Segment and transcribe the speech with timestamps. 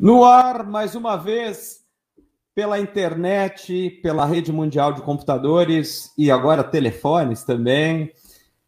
[0.00, 1.82] No ar, mais uma vez,
[2.54, 8.10] pela internet, pela rede mundial de computadores e agora telefones também.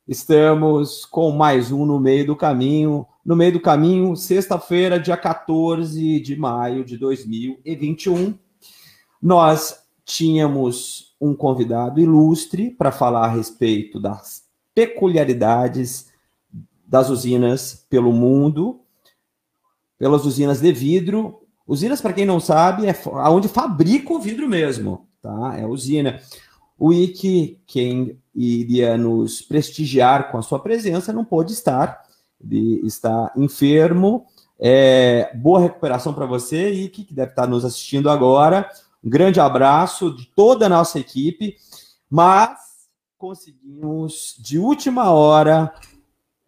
[0.07, 3.07] Estamos com mais um no meio do caminho.
[3.25, 8.39] No meio do caminho, sexta-feira, dia 14 de maio de 2021.
[9.23, 14.43] Nós tínhamos um convidado ilustre para falar a respeito das
[14.75, 16.13] peculiaridades
[16.87, 18.83] das usinas pelo mundo
[20.03, 21.43] pelas usinas de vidro.
[21.65, 22.95] Usinas, para quem não sabe, é
[23.31, 25.57] onde fabrica o vidro mesmo, tá?
[25.57, 26.21] É a usina.
[26.77, 32.03] O Ike, quem iria nos prestigiar com a sua presença, não pôde estar,
[32.43, 34.27] ele está enfermo.
[34.59, 38.69] É, boa recuperação para você, Ike, que deve estar nos assistindo agora.
[39.05, 41.55] Um grande abraço de toda a nossa equipe,
[42.11, 42.59] mas
[43.17, 45.73] conseguimos, de última hora,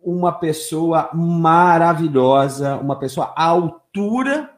[0.05, 4.51] uma pessoa maravilhosa, uma pessoa à altura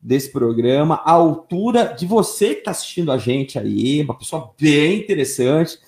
[0.00, 5.00] desse programa, à altura de você que está assistindo a gente aí, uma pessoa bem
[5.00, 5.78] interessante.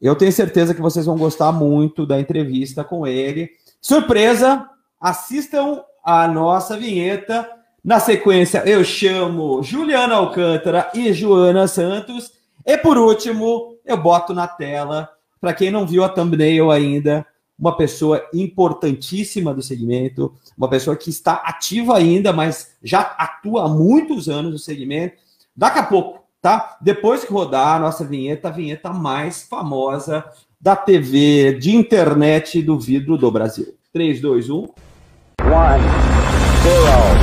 [0.00, 3.50] Eu tenho certeza que vocês vão gostar muito da entrevista com ele.
[3.80, 4.68] Surpresa!
[5.00, 7.50] Assistam a nossa vinheta.
[7.82, 12.32] Na sequência, eu chamo Juliana Alcântara e Joana Santos.
[12.64, 15.08] E por último, eu boto na tela,
[15.40, 17.24] para quem não viu a thumbnail ainda,
[17.58, 23.68] uma pessoa importantíssima do segmento, uma pessoa que está ativa ainda, mas já atua há
[23.68, 25.16] muitos anos no segmento.
[25.56, 26.76] Daqui a pouco, tá?
[26.80, 30.24] Depois que rodar a nossa vinheta, a vinheta mais famosa
[30.60, 33.74] da TV, de internet do vidro do Brasil.
[33.92, 34.54] 3, 2, 1.
[34.56, 34.70] 1, 0,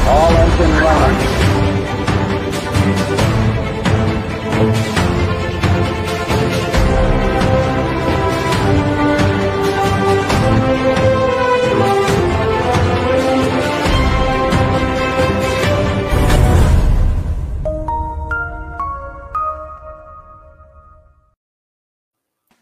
[0.07, 1.32] all engine running.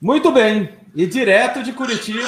[0.01, 0.67] Muito bem.
[0.95, 2.27] E direto de Curitiba,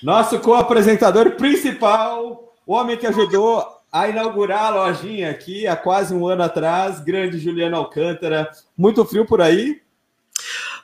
[0.00, 6.28] nosso co-apresentador principal, o homem que ajudou a inaugurar a lojinha aqui há quase um
[6.28, 8.48] ano atrás, grande Juliano Alcântara.
[8.78, 9.82] Muito frio por aí?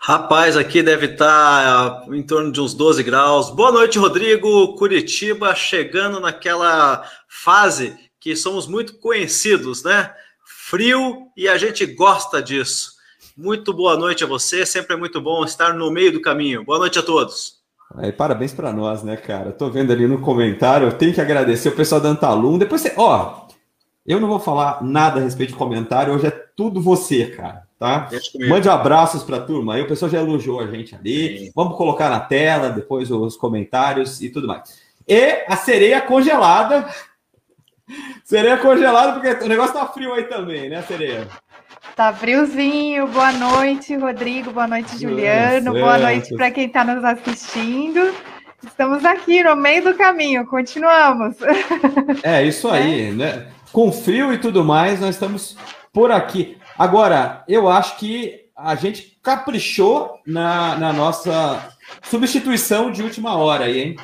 [0.01, 3.51] Rapaz, aqui deve estar em torno de uns 12 graus.
[3.51, 4.75] Boa noite, Rodrigo.
[4.75, 10.13] Curitiba chegando naquela fase que somos muito conhecidos, né?
[10.45, 12.92] Frio e a gente gosta disso.
[13.37, 16.65] Muito boa noite a você, sempre é muito bom estar no meio do caminho.
[16.65, 17.63] Boa noite a todos.
[17.97, 19.53] Aí, parabéns para nós, né, cara?
[19.53, 22.59] Tô vendo ali no comentário, eu tenho que agradecer o pessoal da Antalum.
[22.59, 23.47] Depois você, ó,
[24.07, 28.09] eu não vou falar nada a respeito de comentário, hoje é tudo você, cara, tá?
[28.49, 29.75] Mande abraços para a turma.
[29.75, 31.39] Aí o pessoal já elogiou a gente ali.
[31.39, 31.53] Sim.
[31.55, 34.81] Vamos colocar na tela depois os comentários e tudo mais.
[35.07, 36.89] E a sereia congelada.
[38.25, 41.29] Sereia congelada, porque o negócio tá frio aí também, né, sereia?
[41.97, 43.07] Tá friozinho.
[43.09, 44.51] Boa noite, Rodrigo.
[44.51, 45.73] Boa noite, Juliano.
[45.73, 48.15] Boa noite para quem está nos assistindo.
[48.67, 50.47] Estamos aqui no meio do caminho.
[50.47, 51.37] Continuamos.
[52.23, 53.13] É isso aí, é.
[53.13, 53.47] né?
[53.73, 55.57] Com frio e tudo mais, nós estamos
[55.93, 56.57] por aqui.
[56.79, 63.81] Agora, eu acho que a gente caprichou na, na nossa substituição de última hora aí,
[63.81, 63.97] hein?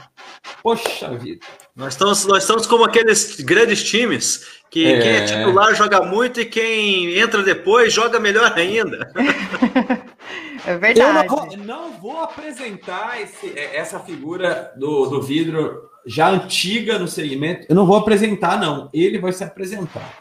[0.62, 1.46] Poxa vida.
[1.78, 5.00] Nós estamos, nós estamos como aqueles grandes times que é.
[5.00, 9.12] quem é titular joga muito e quem entra depois joga melhor ainda.
[10.66, 11.00] é verdade.
[11.00, 16.98] Eu não vou, não vou apresentar esse, é, essa figura do, do vidro já antiga
[16.98, 17.66] no segmento.
[17.68, 18.90] Eu não vou apresentar, não.
[18.92, 20.18] Ele vai se apresentar.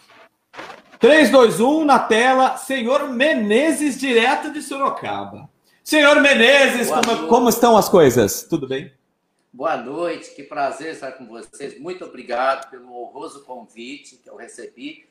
[1.00, 2.56] 3, 2, 1 na tela.
[2.58, 5.50] Senhor Menezes, direto de Sorocaba.
[5.84, 8.44] Senhor Menezes, como, como estão as coisas?
[8.48, 8.92] Tudo bem?
[9.52, 11.80] Boa noite, que prazer estar com vocês.
[11.80, 15.08] Muito obrigado pelo honroso convite que eu recebi.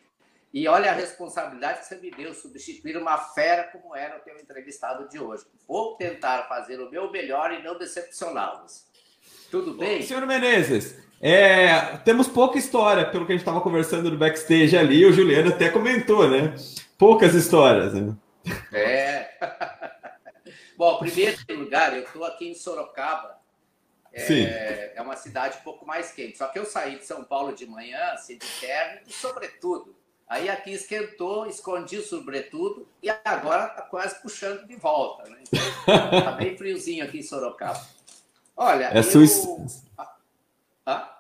[0.53, 4.37] E olha a responsabilidade que você me deu, substituir uma fera como era o teu
[4.39, 5.45] entrevistado de hoje.
[5.67, 8.87] Vou tentar fazer o meu melhor e não decepcioná-los.
[9.51, 10.03] Tudo bem?
[10.03, 15.05] senhor Menezes, é, temos pouca história, pelo que a gente estava conversando no backstage ali,
[15.05, 16.55] o Juliano até comentou, né?
[16.99, 18.15] Poucas histórias, né?
[18.72, 19.28] É.
[20.77, 23.35] Bom, primeiro lugar, eu estou aqui em Sorocaba,
[24.22, 26.39] é, é, uma cidade um pouco mais quente.
[26.39, 29.95] Só que eu saí de São Paulo de manhã, assim, de terno e sobretudo.
[30.28, 35.28] Aí aqui esquentou, escondi o sobretudo e agora tá quase puxando de volta.
[35.28, 35.39] Né?
[35.83, 37.80] Então, tá bem friozinho aqui em Sorocaba.
[38.57, 39.66] Olha, é eu...
[40.84, 41.12] Ah?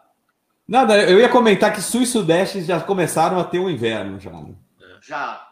[0.66, 4.32] Nada, eu ia comentar que Sul e Sudeste já começaram a ter um inverno já.
[4.32, 4.54] Né?
[5.00, 5.46] Já.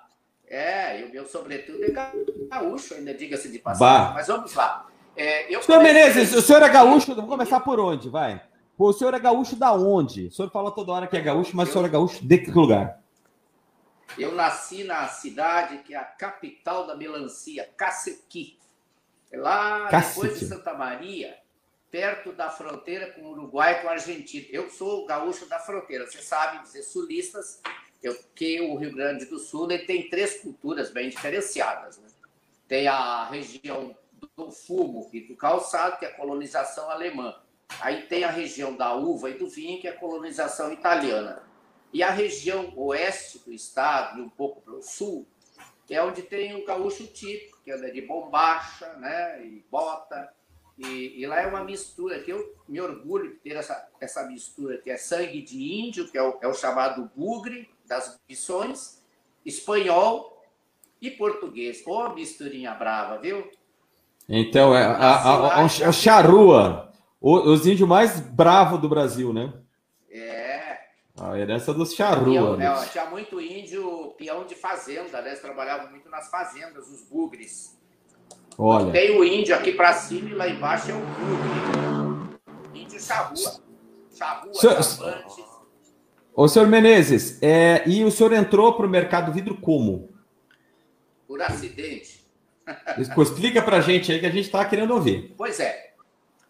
[0.49, 1.91] É, e o meu sobretudo é
[2.49, 4.15] gaúcho, ainda diga-se de passagem.
[4.15, 4.87] Mas vamos lá.
[5.17, 8.43] É, eu senhor Menezes, o senhor é gaúcho, vamos começar por onde, vai?
[8.77, 10.27] O senhor é gaúcho da onde?
[10.27, 11.71] O senhor fala toda hora que é gaúcho, mas eu...
[11.71, 13.01] o senhor é gaúcho de que lugar?
[14.19, 18.59] Eu nasci na cidade que é a capital da melancia, Cacequi.
[19.31, 20.15] É lá Cacequi.
[20.15, 21.37] depois de Santa Maria,
[21.91, 24.47] perto da fronteira com o Uruguai e com a Argentina.
[24.51, 26.07] Eu sou gaúcho da fronteira.
[26.07, 27.61] Você sabe dizer sulistas,
[28.03, 31.99] eu, que o Rio Grande do Sul tem três culturas bem diferenciadas.
[31.99, 32.09] Né?
[32.69, 33.97] Tem a região
[34.37, 37.35] do fumo e do calçado, que é a colonização alemã.
[37.81, 41.43] Aí tem a região da uva e do vinho, que é a colonização italiana.
[41.93, 45.27] E a região oeste do estado, e um pouco para o sul,
[45.89, 50.33] é onde tem o gaúcho típico, que anda de bombacha, né, e bota.
[50.77, 54.79] E, e, lá é uma mistura, que eu me orgulho de ter essa, essa mistura,
[54.79, 59.01] que é sangue de índio, que é o, é o chamado bugre das missões,
[59.45, 60.43] espanhol
[61.01, 61.87] e português.
[61.87, 63.49] Ô, oh, misturinha brava, viu?
[64.29, 69.53] Então, é, a, a, a, a charrua, os índios mais bravos do Brasil, né?
[70.11, 70.79] É.
[71.19, 72.57] A herança dos charrua.
[72.57, 72.67] Né?
[72.67, 75.29] É, tinha muito índio peão de fazenda, né?
[75.29, 77.79] Eles trabalhavam muito nas fazendas, os bugres.
[78.57, 78.93] Olha.
[78.93, 82.81] Tem o índio aqui para cima e lá embaixo é o bugre.
[82.81, 83.61] Índio charrua.
[84.15, 85.25] Charrua, Senhor...
[86.37, 90.09] Ô, senhor Menezes, é, e o senhor entrou para o mercado vidro como?
[91.29, 92.14] Por acidente.
[92.99, 95.35] Explica para a gente aí que a gente está querendo ouvir.
[95.37, 95.95] Pois é.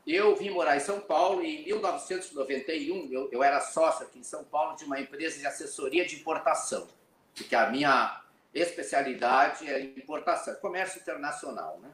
[0.06, 4.22] Eu vim morar em São Paulo e em 1991 eu, eu era sócio aqui em
[4.22, 6.86] São Paulo de uma empresa de assessoria de importação,
[7.34, 8.22] porque a minha
[8.52, 11.90] especialidade é importação, comércio internacional, né?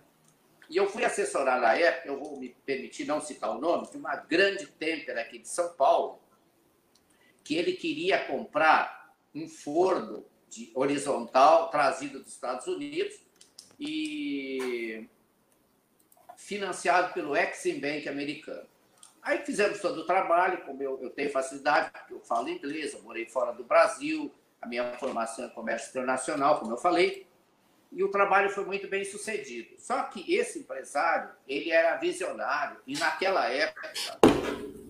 [0.68, 3.96] E eu fui assessorar na época, eu vou me permitir não citar o nome, de
[3.96, 6.20] uma grande têmpera aqui de São Paulo,
[7.42, 13.16] que ele queria comprar um forno de horizontal trazido dos Estados Unidos
[13.80, 15.08] e
[16.36, 18.68] financiado pelo Exim Bank americano.
[19.22, 23.02] Aí fizemos todo o trabalho, como eu, eu tenho facilidade, porque eu falo inglês, eu
[23.02, 27.26] morei fora do Brasil, a minha formação é comércio internacional, como eu falei,
[27.92, 29.74] e o trabalho foi muito bem sucedido.
[29.78, 33.92] Só que esse empresário, ele era visionário, e naquela época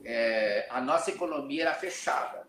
[0.05, 2.47] é, a nossa economia era fechada.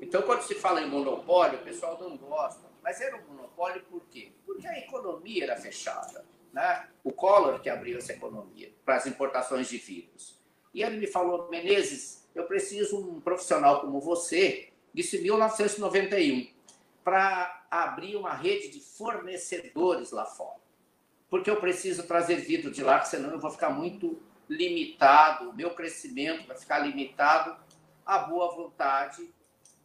[0.00, 2.68] Então, quando se fala em monopólio, o pessoal não gosta.
[2.82, 4.32] Mas era um monopólio por quê?
[4.58, 6.24] Porque a economia era fechada.
[6.52, 6.88] Né?
[7.04, 10.36] O Collor que abriu essa economia para as importações de vidros.
[10.74, 16.50] E ele me falou, Menezes, eu preciso um profissional como você, disse em 1991,
[17.04, 20.58] para abrir uma rede de fornecedores lá fora.
[21.30, 25.70] Porque eu preciso trazer vidro de lá, senão eu vou ficar muito limitado, o meu
[25.70, 27.56] crescimento vai ficar limitado
[28.04, 29.32] à boa vontade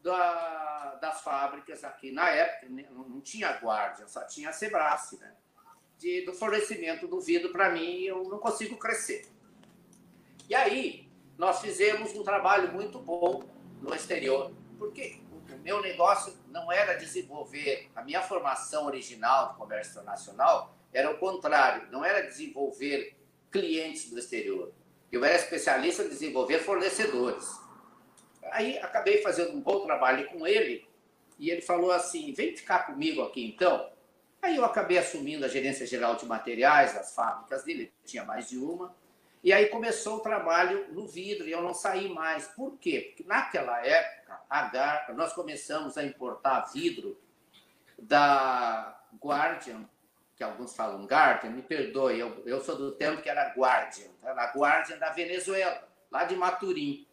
[0.03, 2.11] da, das fábricas aqui.
[2.11, 4.53] Na época, né, não tinha Guardian, só tinha a
[5.19, 5.33] né?
[5.97, 9.25] De, do fornecimento do vidro para mim, eu não consigo crescer.
[10.49, 13.43] E aí, nós fizemos um trabalho muito bom
[13.81, 19.91] no exterior, porque o meu negócio não era desenvolver, a minha formação original de comércio
[19.93, 23.15] internacional era o contrário, não era desenvolver
[23.49, 24.73] clientes do exterior.
[25.11, 27.62] Eu era especialista em desenvolver fornecedores.
[28.53, 30.87] Aí acabei fazendo um bom trabalho com ele
[31.39, 33.91] e ele falou assim: vem ficar comigo aqui então.
[34.41, 38.57] Aí eu acabei assumindo a gerência geral de materiais das fábricas dele, tinha mais de
[38.57, 38.95] uma.
[39.43, 42.47] E aí começou o trabalho no vidro e eu não saí mais.
[42.47, 43.07] Por quê?
[43.09, 45.13] Porque naquela época, a Gar...
[45.15, 47.19] nós começamos a importar vidro
[47.97, 49.89] da Guardian,
[50.35, 54.43] que alguns falam Guardian, me perdoe, eu, eu sou do tempo que era Guardian, era
[54.43, 57.07] a Guardian da Venezuela, lá de Maturim.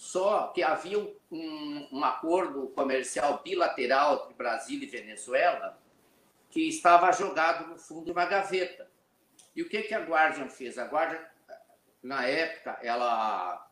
[0.00, 5.78] Só que havia um, um acordo comercial bilateral entre Brasil e Venezuela
[6.48, 8.90] que estava jogado no fundo de uma gaveta.
[9.54, 10.78] E o que, que a Guardian fez?
[10.78, 11.20] A Guardian,
[12.02, 13.70] na época, ela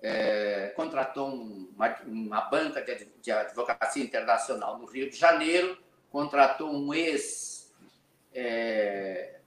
[0.00, 5.76] é, contratou uma, uma banca de, de, advocacia internacional no Rio de Janeiro,
[6.10, 7.70] contratou um ex
[8.32, 9.38] é,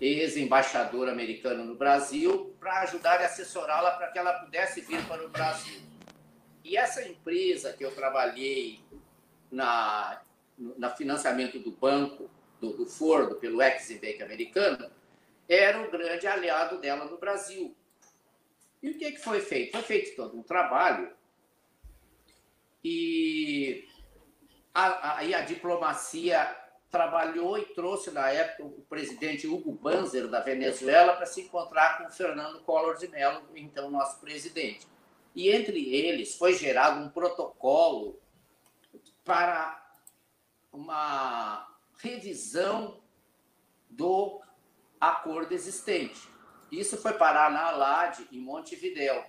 [0.00, 5.28] ex-embaixador americano no Brasil, para ajudar e assessorá-la para que ela pudesse vir para o
[5.28, 5.80] Brasil.
[6.64, 8.80] E essa empresa que eu trabalhei
[9.50, 10.20] na,
[10.56, 14.90] no financiamento do banco, do, do pelo Exim Bank americano,
[15.48, 17.76] era o grande aliado dela no Brasil.
[18.82, 19.72] E o que, que foi feito?
[19.72, 21.10] Foi feito todo um trabalho
[22.84, 23.88] e
[24.74, 26.56] a, a, a diplomacia
[26.92, 32.04] trabalhou e trouxe na época o presidente Hugo Banzer da Venezuela para se encontrar com
[32.04, 34.86] o Fernando Collor de Mello, então nosso presidente.
[35.34, 38.20] E entre eles foi gerado um protocolo
[39.24, 39.82] para
[40.70, 41.66] uma
[41.98, 43.00] revisão
[43.88, 44.42] do
[45.00, 46.28] acordo existente.
[46.70, 49.24] Isso foi parar na ALAD, em Montevidéu.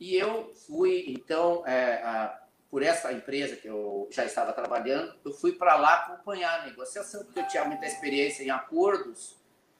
[0.00, 5.52] E eu fui, então, é, por essa empresa que eu já estava trabalhando, eu fui
[5.52, 9.38] para lá acompanhar a negociação, porque eu tinha muita experiência em acordos,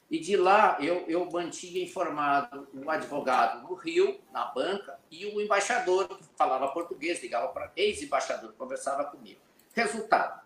[0.09, 5.39] e de lá eu, eu mantinha informado o advogado no Rio, na banca, e o
[5.39, 9.39] embaixador, que falava português, ligava para ex-embaixador, conversava comigo.
[9.73, 10.41] Resultado: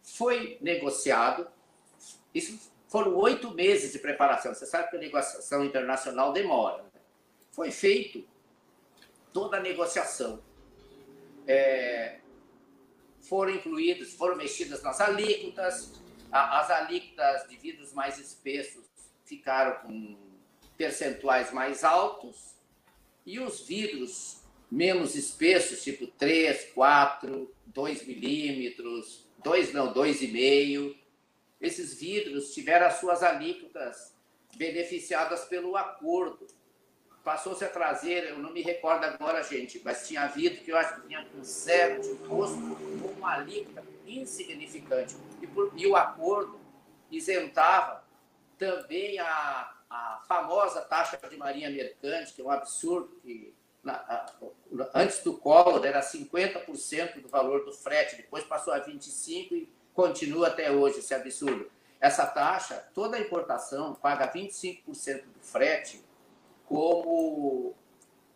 [0.00, 1.48] foi negociado,
[2.32, 4.54] isso foram oito meses de preparação.
[4.54, 6.84] Você sabe que a negociação internacional demora.
[6.84, 6.90] Né?
[7.50, 8.24] Foi feito
[9.32, 10.40] toda a negociação
[11.46, 12.18] é,
[13.20, 15.92] foram incluídos, foram mexidas nas alíquotas,
[16.30, 18.84] as alíquotas de vidros mais espessos
[19.24, 20.16] ficaram com
[20.76, 22.54] percentuais mais altos.
[23.24, 30.96] E os vidros menos espessos, tipo 3, 4, 2 milímetros, 2 não, 2,5,
[31.60, 34.14] esses vidros tiveram as suas alíquotas
[34.56, 36.46] beneficiadas pelo acordo
[37.24, 41.00] passou-se a trazer, eu não me recordo agora, gente, mas tinha havido que eu acho
[41.00, 42.56] que tinha um zero de imposto,
[43.16, 45.16] uma alíquota insignificante.
[45.40, 46.60] E, por, e, o acordo
[47.10, 48.04] isentava
[48.58, 54.30] também a, a famosa taxa de marinha mercante, que é um absurdo, que na, a,
[54.94, 60.48] antes do Collor era 50% do valor do frete, depois passou a 25% e continua
[60.48, 61.70] até hoje esse absurdo.
[61.98, 66.03] Essa taxa, toda importação paga 25% do frete
[66.74, 67.72] como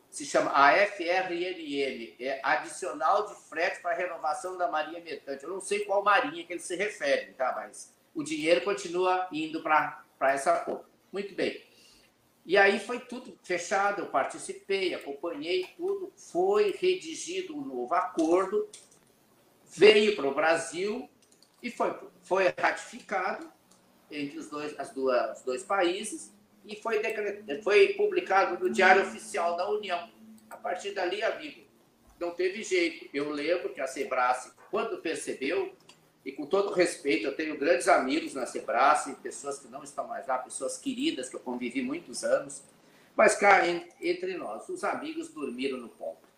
[0.09, 5.42] se chama a FRNM, é adicional de frete para renovação da marinha mercante.
[5.42, 7.52] Eu não sei qual marinha que ele se refere, tá?
[7.57, 10.85] mas o dinheiro continua indo para essa conta.
[11.12, 11.61] Muito bem.
[12.47, 18.68] E aí foi tudo fechado, eu participei, acompanhei tudo, foi redigido um novo acordo,
[19.66, 21.11] veio para o Brasil
[21.61, 21.92] e foi,
[22.23, 23.52] foi ratificado
[24.09, 26.38] entre os dois, as duas, os dois países
[26.69, 27.63] e foi, decret...
[27.63, 30.11] foi publicado no Diário Oficial da União.
[30.51, 31.63] A partir dali, amigo,
[32.21, 33.09] não teve jeito.
[33.13, 34.37] Eu lembro que a Sebrae,
[34.71, 35.75] quando percebeu,
[36.25, 40.27] e com todo respeito, eu tenho grandes amigos na Sebrae, pessoas que não estão mais
[40.27, 42.63] lá, pessoas queridas que eu convivi muitos anos,
[43.17, 43.63] mas cá
[44.01, 46.29] entre nós, os amigos dormiram no ponto.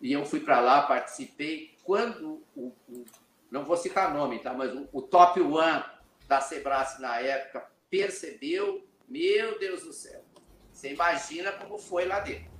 [0.00, 1.74] E eu fui para lá, participei.
[1.84, 3.04] Quando o, o,
[3.50, 4.54] não vou citar nome, tá?
[4.54, 5.84] Mas o, o top one
[6.26, 10.24] da Sebrae na época percebeu meu Deus do céu.
[10.72, 12.50] Você imagina como foi lá dentro.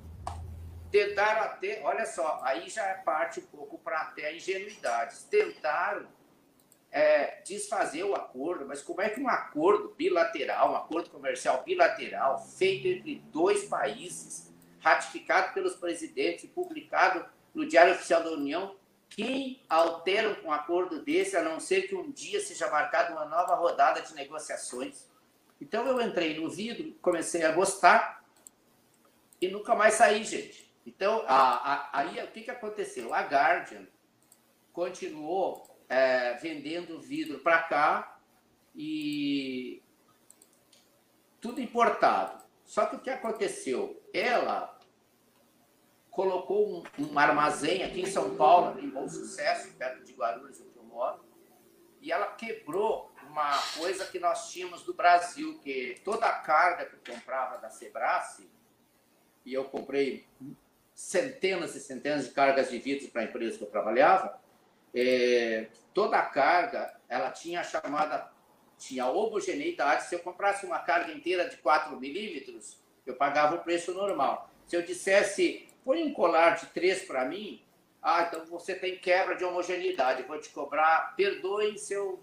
[0.91, 5.17] Tentaram até, olha só, aí já é parte um pouco para até a ingenuidade.
[5.31, 6.09] Tentaram
[6.91, 12.45] é, desfazer o acordo, mas como é que um acordo bilateral, um acordo comercial bilateral,
[12.45, 18.75] feito entre dois países, ratificado pelos presidentes e publicado no Diário Oficial da União,
[19.09, 23.55] quem altera um acordo desse, a não ser que um dia seja marcada uma nova
[23.55, 25.10] rodada de negociações?
[25.61, 28.25] Então eu entrei no vidro, comecei a gostar
[29.41, 30.71] e nunca mais saí, gente.
[30.87, 33.13] Então, a, a, aí o que, que aconteceu?
[33.13, 33.87] A Guardian
[34.73, 38.21] continuou é, vendendo vidro para cá
[38.75, 39.83] e
[41.41, 42.45] tudo importado.
[42.65, 44.01] Só que o que aconteceu?
[44.13, 44.79] Ela
[46.11, 50.77] colocou um, um armazém aqui em São Paulo, em Bom Sucesso, perto de Guarulhos, onde
[50.77, 51.25] eu moro,
[52.01, 56.95] e ela quebrou uma coisa que nós tínhamos do Brasil, que toda a carga que
[56.95, 58.51] eu comprava da Sebrae,
[59.45, 60.27] e eu comprei
[60.95, 64.39] centenas e centenas de cargas de vidro para a empresa que eu trabalhava,
[64.95, 68.31] é, toda a carga, ela tinha a chamada,
[68.77, 70.05] tinha homogeneidade.
[70.05, 74.51] Se eu comprasse uma carga inteira de 4 milímetros, eu pagava o preço normal.
[74.67, 77.65] Se eu dissesse, põe um colar de 3 para mim,
[78.03, 82.21] ah, então você tem quebra de homogeneidade, vou te cobrar, perdoe se eu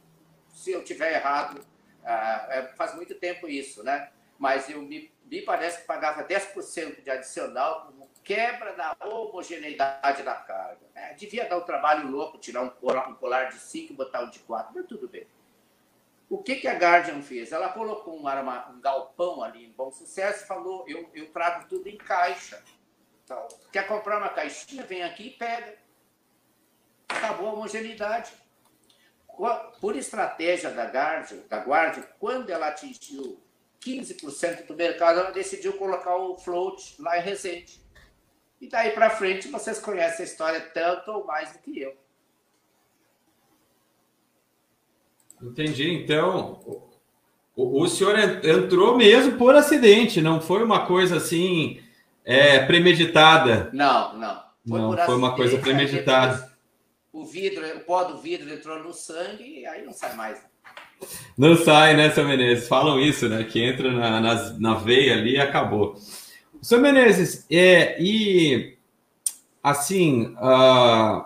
[0.57, 1.63] se eu tiver errado,
[2.03, 4.09] ah, é, faz muito tempo isso, né?
[4.39, 10.33] Mas eu me, me parece que pagava 10% de adicional como quebra da homogeneidade da
[10.33, 10.81] carga.
[10.95, 14.23] É, devia dar um trabalho louco tirar um colar, um colar de 5 e botar
[14.23, 15.27] um de 4, mas tudo bem.
[16.27, 17.51] O que, que a Guardian fez?
[17.51, 21.67] Ela colocou um, arma, um galpão ali em Bom Sucesso e falou: eu, eu trago
[21.69, 22.61] tudo em caixa.
[23.23, 24.83] Então, quer comprar uma caixinha?
[24.83, 25.77] Vem aqui e pega.
[27.07, 28.33] Acabou a homogeneidade
[29.79, 33.39] por estratégia da Guardian, da Guardian, quando ela atingiu
[33.85, 37.79] 15% do mercado, ela decidiu colocar o float lá em Resende.
[38.59, 41.95] E daí para frente, vocês conhecem a história tanto ou mais do que eu.
[45.41, 45.93] Entendi.
[45.93, 46.59] Então,
[47.55, 51.79] o, o senhor entrou mesmo por acidente, não foi uma coisa assim
[52.25, 53.69] é, premeditada?
[53.71, 54.47] Não, não.
[54.67, 56.46] Foi não, foi uma coisa premeditada
[57.17, 60.39] o vidro, o pó do vidro entrou no sangue e aí não sai mais.
[61.37, 62.67] Não sai, né, seu Menezes?
[62.67, 63.43] Falam isso, né?
[63.43, 65.95] Que entra na, na, na veia ali e acabou.
[66.61, 68.77] Seu Menezes, é, e
[69.63, 71.25] assim, uh,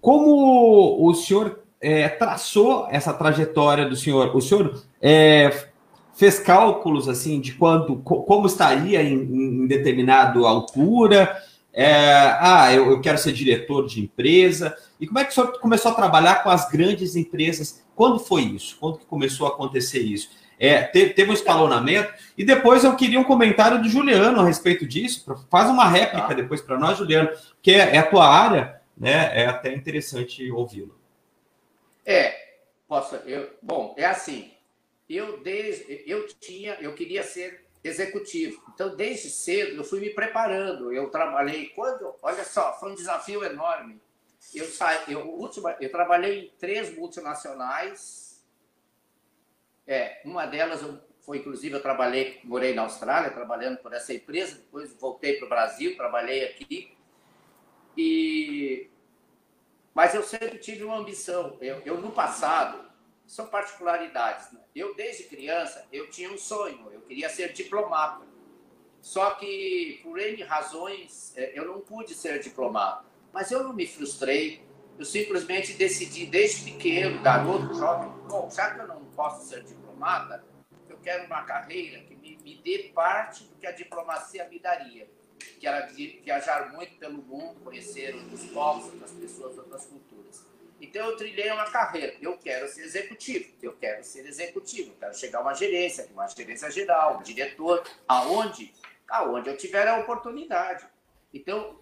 [0.00, 4.34] como o senhor é, traçou essa trajetória do senhor?
[4.36, 5.66] O senhor é,
[6.14, 11.36] fez cálculos assim de quanto, como estaria em, em determinada altura?
[11.76, 14.76] É, ah, eu, eu, quero ser diretor de empresa.
[15.00, 17.84] E como é que o senhor começou a trabalhar com as grandes empresas?
[17.96, 18.78] Quando foi isso?
[18.78, 20.30] Quando que começou a acontecer isso?
[20.56, 22.14] É, teve, teve, um escalonamento.
[22.38, 25.24] E depois eu queria um comentário do Juliano a respeito disso.
[25.50, 26.34] Faz uma réplica ah.
[26.34, 29.42] depois para nós, Juliano, que é, é, a tua área, né?
[29.42, 30.96] É até interessante ouvi-lo.
[32.06, 32.36] É,
[32.86, 33.16] posso.
[33.26, 34.52] Eu, bom, é assim.
[35.10, 38.64] Eu desde eu tinha, eu queria ser executivo.
[38.74, 40.90] Então, desde cedo, eu fui me preparando.
[40.90, 44.00] Eu trabalhei quando, olha só, foi um desafio enorme.
[44.54, 48.42] Eu saí, eu, última, eu trabalhei em três multinacionais.
[49.86, 54.56] É, uma delas eu, foi inclusive eu trabalhei, morei na Austrália, trabalhando por essa empresa.
[54.56, 56.96] Depois voltei para o Brasil, trabalhei aqui.
[57.96, 58.88] E
[59.94, 61.56] mas eu sempre tive uma ambição.
[61.60, 62.84] Eu, eu no passado
[63.26, 64.52] são particularidades.
[64.52, 64.60] Né?
[64.74, 68.24] Eu, desde criança, eu tinha um sonho, eu queria ser diplomata.
[69.00, 73.04] Só que, por N razões, é, eu não pude ser diplomata.
[73.32, 74.66] Mas eu não me frustrei,
[74.98, 80.44] eu simplesmente decidi, desde pequeno, garoto, jovem, bom, já que eu não posso ser diplomata,
[80.88, 85.08] eu quero uma carreira que me, me dê parte do que a diplomacia me daria,
[85.58, 90.53] que era viajar muito pelo mundo, conhecer outros povos, outras pessoas, outras culturas.
[90.80, 92.14] Então eu trilhei uma carreira.
[92.20, 96.26] Eu quero ser executivo, eu quero ser executivo, eu quero chegar a uma gerência, uma
[96.28, 98.72] gerência geral, um diretor, aonde,
[99.08, 100.86] aonde eu tiver a oportunidade.
[101.32, 101.78] Então,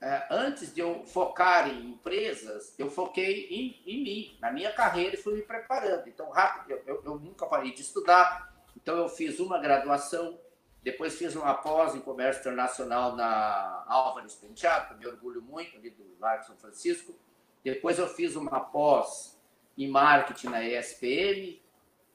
[0.00, 5.14] é, antes de eu focar em empresas, eu foquei em, em mim, na minha carreira
[5.14, 6.08] e fui me preparando.
[6.08, 8.50] Então, rápido, eu, eu, eu nunca parei de estudar.
[8.74, 10.38] Então, eu fiz uma graduação,
[10.82, 15.90] depois fiz uma pós em comércio internacional na Álvares Penteado, que me orgulho muito, ali
[15.90, 17.14] do Largo São Francisco.
[17.62, 19.38] Depois eu fiz uma pós
[19.76, 21.60] em marketing na ESPM,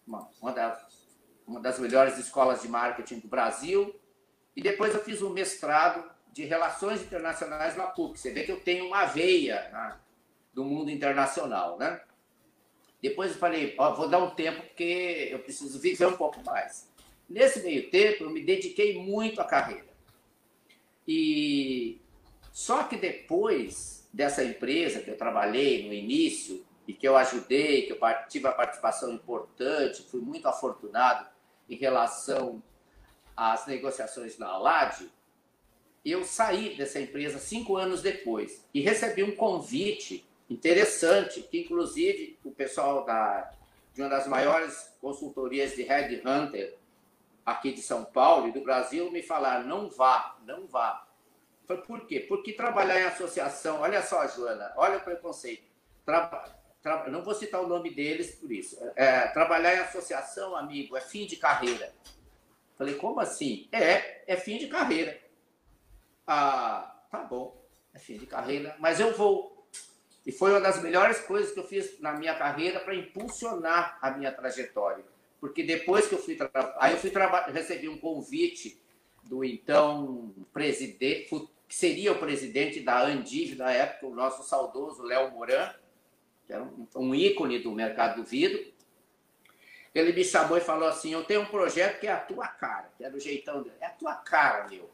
[0.07, 1.07] uma, uma, das,
[1.47, 3.99] uma das melhores escolas de marketing do Brasil.
[4.55, 8.19] E depois eu fiz um mestrado de relações internacionais na PUC.
[8.19, 9.97] Você vê que eu tenho uma veia né,
[10.53, 12.01] do mundo internacional, né?
[13.01, 16.89] Depois eu falei, ó, vou dar um tempo porque eu preciso viver um pouco mais.
[17.29, 19.87] Nesse meio tempo, eu me dediquei muito à carreira.
[21.07, 22.01] E
[22.51, 27.91] só que depois dessa empresa que eu trabalhei no início e que eu ajudei, que
[27.91, 27.99] eu
[28.29, 31.27] tive a participação importante, fui muito afortunado
[31.69, 32.63] em relação
[33.35, 35.01] às negociações na Alad,
[36.05, 42.51] eu saí dessa empresa cinco anos depois e recebi um convite interessante, que inclusive o
[42.51, 43.51] pessoal da,
[43.93, 46.77] de uma das maiores consultorias de Headhunter
[47.45, 51.04] aqui de São Paulo e do Brasil me falaram, não vá, não vá,
[51.65, 52.19] por quê?
[52.21, 55.63] Porque trabalhar em associação, olha só, Joana, olha o preconceito.
[56.05, 56.27] Tra,
[56.81, 58.77] tra, não vou citar o nome deles por isso.
[58.95, 61.93] É, trabalhar em associação, amigo, é fim de carreira.
[62.77, 63.67] Falei, como assim?
[63.71, 65.19] É, é fim de carreira.
[66.27, 67.55] Ah, tá bom,
[67.93, 69.67] é fim de carreira, mas eu vou.
[70.25, 74.11] E foi uma das melhores coisas que eu fiz na minha carreira para impulsionar a
[74.11, 75.03] minha trajetória.
[75.39, 76.37] Porque depois que eu fui.
[76.79, 77.11] Aí eu fui
[77.53, 78.81] recebi um convite
[79.23, 81.29] do então presidente,
[81.75, 85.73] que seria o presidente da Andiv na época, o nosso saudoso Léo Moran,
[86.47, 88.65] que era um, um ícone do mercado do vidro.
[89.93, 92.89] Ele me chamou e falou assim: Eu tenho um projeto que é a tua cara,
[92.97, 93.75] que era o jeitão dele.
[93.81, 94.89] É a tua cara, meu.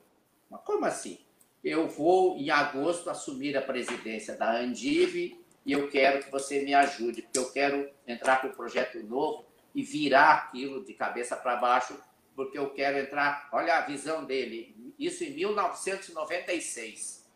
[0.49, 1.19] Mas como assim?
[1.63, 6.73] Eu vou, em agosto, assumir a presidência da Andiv e eu quero que você me
[6.73, 11.57] ajude, porque eu quero entrar com um projeto novo e virar aquilo de cabeça para
[11.57, 11.95] baixo,
[12.45, 13.49] porque eu quero entrar.
[13.51, 17.27] Olha a visão dele isso em 1996.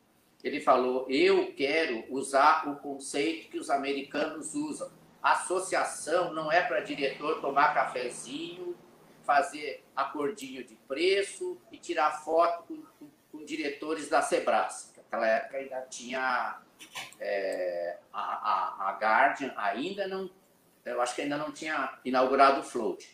[0.44, 4.92] Ele falou: Eu quero usar o conceito que os americanos usam.
[5.22, 8.76] Associação não é para diretor tomar cafezinho,
[9.24, 14.94] fazer acordinho de preço e tirar foto com, com, com diretores da Sebras.
[14.96, 16.62] Naquela época ainda tinha
[17.20, 20.30] é, a, a, a Guardian, ainda não,
[20.84, 23.10] eu acho que ainda não tinha inaugurado o Float.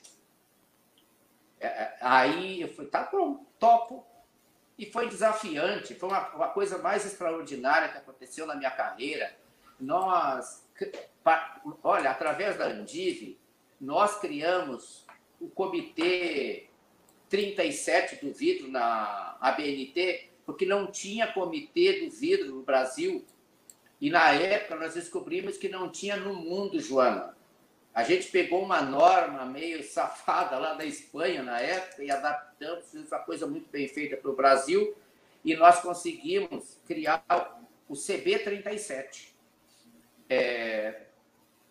[1.61, 4.05] É, é aí eu falei, tá bom, topo.
[4.77, 9.33] E foi desafiante, foi uma, uma coisa mais extraordinária que aconteceu na minha carreira.
[9.79, 10.67] Nós,
[11.83, 13.37] olha, através da Andiv,
[13.79, 15.05] nós criamos
[15.39, 16.67] o Comitê
[17.29, 23.25] 37 do Vidro na ABNT, porque não tinha comitê do vidro no Brasil.
[24.01, 27.35] E na época nós descobrimos que não tinha no mundo, Joana.
[27.93, 33.11] A gente pegou uma norma meio safada lá da Espanha na época e adaptamos, fizemos
[33.11, 34.95] uma coisa muito bem feita para o Brasil
[35.43, 37.23] e nós conseguimos criar
[37.89, 39.31] o CB37.
[40.29, 41.01] É,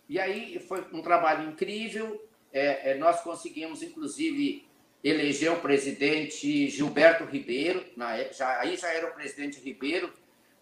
[0.08, 2.28] e aí foi um trabalho incrível.
[2.52, 4.68] É, é, nós conseguimos, inclusive,
[5.02, 7.82] eleger o presidente Gilberto Ribeiro.
[7.96, 10.12] Na, é, já, aí já era o presidente Ribeiro,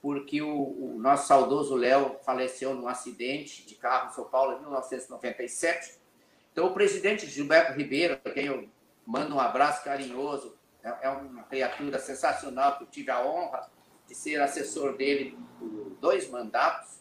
[0.00, 4.60] porque o, o nosso saudoso Léo faleceu num acidente de carro em São Paulo em
[4.60, 5.94] 1997.
[6.52, 8.68] Então, o presidente Gilberto Ribeiro, a quem eu
[9.06, 13.68] mando um abraço carinhoso, é, é uma criatura sensacional que eu tive a honra
[14.06, 16.98] de ser assessor dele por dois mandatos.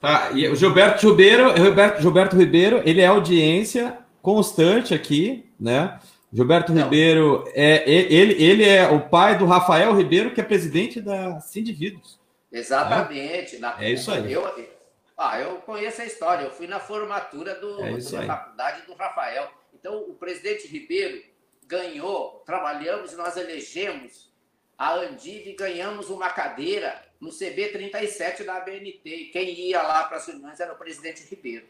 [0.00, 5.98] Tá, e o Gilberto Ribeiro, Gilberto, Gilberto Ribeiro, ele é audiência constante aqui, né?
[6.32, 6.84] Gilberto Não.
[6.84, 12.20] Ribeiro, é, ele, ele é o pai do Rafael Ribeiro, que é presidente da Sindivíduos.
[12.52, 13.56] Exatamente.
[13.56, 14.30] É, na, é isso aí.
[14.30, 14.44] Eu,
[15.16, 19.50] ah, eu conheço a história, eu fui na formatura do, é da faculdade do Rafael.
[19.74, 21.22] Então, o presidente Ribeiro
[21.66, 24.32] ganhou, trabalhamos e nós elegemos
[24.76, 29.00] a Andiv e ganhamos uma cadeira no CB37 da ABNT.
[29.04, 31.66] E quem ia lá para as reuniões era o presidente Ribeiro.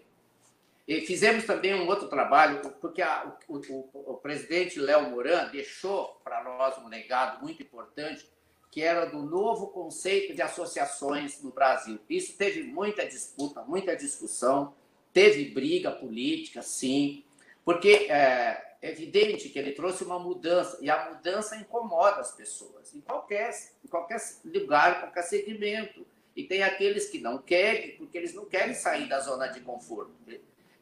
[0.89, 6.19] E fizemos também um outro trabalho, porque a, o, o, o, presidente Léo Moran deixou
[6.25, 8.27] para nós um legado muito importante,
[8.71, 11.99] que era do novo conceito de associações no Brasil.
[12.09, 14.75] Isso teve muita disputa, muita discussão,
[15.13, 17.23] teve briga política, sim,
[17.67, 22.95] porque é, é evidente que ele trouxe uma mudança, e a mudança incomoda as pessoas,
[22.95, 23.51] em qualquer,
[23.85, 26.07] em qualquer lugar, em qualquer segmento.
[26.35, 30.13] E tem aqueles que não querem, porque eles não querem sair da zona de conforto.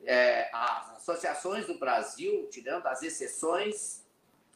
[0.06, 4.04] É, as associações do Brasil, tirando as exceções,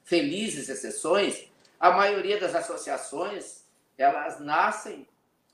[0.04, 3.64] felizes exceções, a maioria das associações,
[3.98, 5.06] elas nascem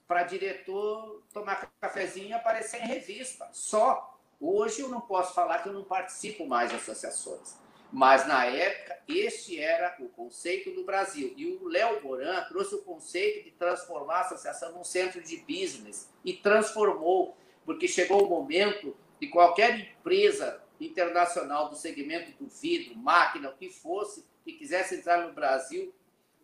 [0.06, 4.12] para diretor tomar cafezinho e aparecer em revista, só.
[4.40, 7.56] Hoje eu não posso falar que eu não participo mais de associações.
[7.90, 11.32] Mas na época, este era o conceito do Brasil.
[11.36, 16.10] E o Léo Moran trouxe o conceito de transformar a associação num centro de business.
[16.24, 23.50] E transformou, porque chegou o momento de qualquer empresa internacional do segmento do vidro, máquina,
[23.50, 25.94] o que fosse, que quisesse entrar no Brasil,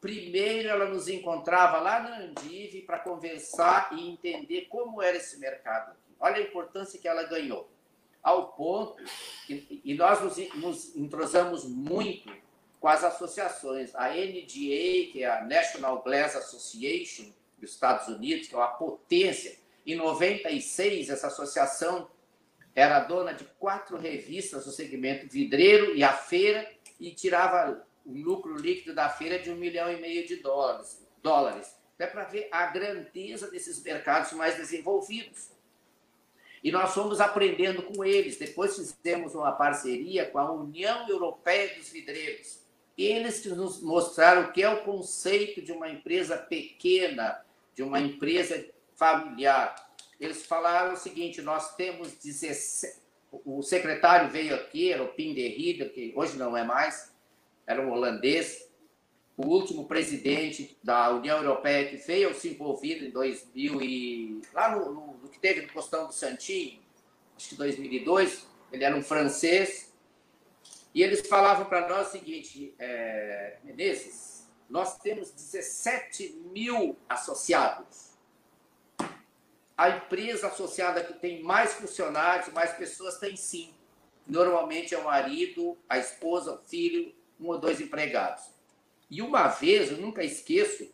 [0.00, 5.94] primeiro ela nos encontrava lá na Andive para conversar e entender como era esse mercado.
[6.18, 7.68] Olha a importância que ela ganhou
[8.22, 9.02] ao ponto
[9.46, 12.32] que, e nós nos, nos entrosamos muito
[12.80, 13.94] com as associações.
[13.94, 19.56] A NDA, que é a National Glass Association dos Estados Unidos, que é uma potência.
[19.84, 22.08] Em 96, essa associação
[22.74, 28.56] era dona de quatro revistas do segmento vidreiro e a feira e tirava o lucro
[28.56, 31.00] líquido da feira de um milhão e meio de dólares.
[31.22, 31.74] dólares.
[31.98, 35.52] É para ver a grandeza desses mercados mais desenvolvidos.
[36.62, 38.38] E nós fomos aprendendo com eles.
[38.38, 42.60] Depois fizemos uma parceria com a União Europeia dos Vidreiros.
[42.96, 47.40] Eles que nos mostraram o que é o conceito de uma empresa pequena,
[47.74, 48.64] de uma empresa
[48.96, 49.74] familiar.
[50.22, 53.02] Eles falaram o seguinte: nós temos 17.
[53.44, 57.12] O secretário veio aqui, era o Pim de Rieder, que hoje não é mais,
[57.66, 58.70] era um holandês.
[59.36, 65.14] O último presidente da União Europeia que veio se envolvido em 2000 e lá no,
[65.14, 66.80] no que teve no Costão do Santinho,
[67.36, 69.92] acho que 2002, ele era um francês,
[70.94, 78.11] e eles falavam para nós o seguinte, é, Menezes, nós temos 17 mil associados.
[79.76, 83.72] A empresa associada que tem mais funcionários, mais pessoas, tem sim.
[84.26, 88.44] Normalmente é o marido, a esposa, o filho, um ou dois empregados.
[89.10, 90.88] E uma vez, eu nunca esqueço,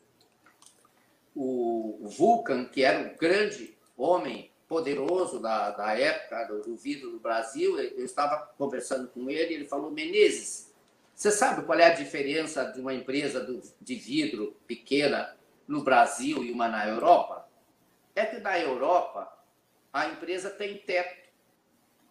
[1.35, 7.79] o Vulcan, que era um grande homem poderoso da, da época do, vidro do Brasil,
[7.79, 10.75] eu estava conversando com ele, ele falou, Menezes,
[11.15, 15.35] você sabe qual é a diferença de uma empresa do, de vidro pequena
[15.67, 17.48] no Brasil e uma na Europa?
[18.19, 19.33] É que na Europa
[19.93, 21.29] a empresa tem teto.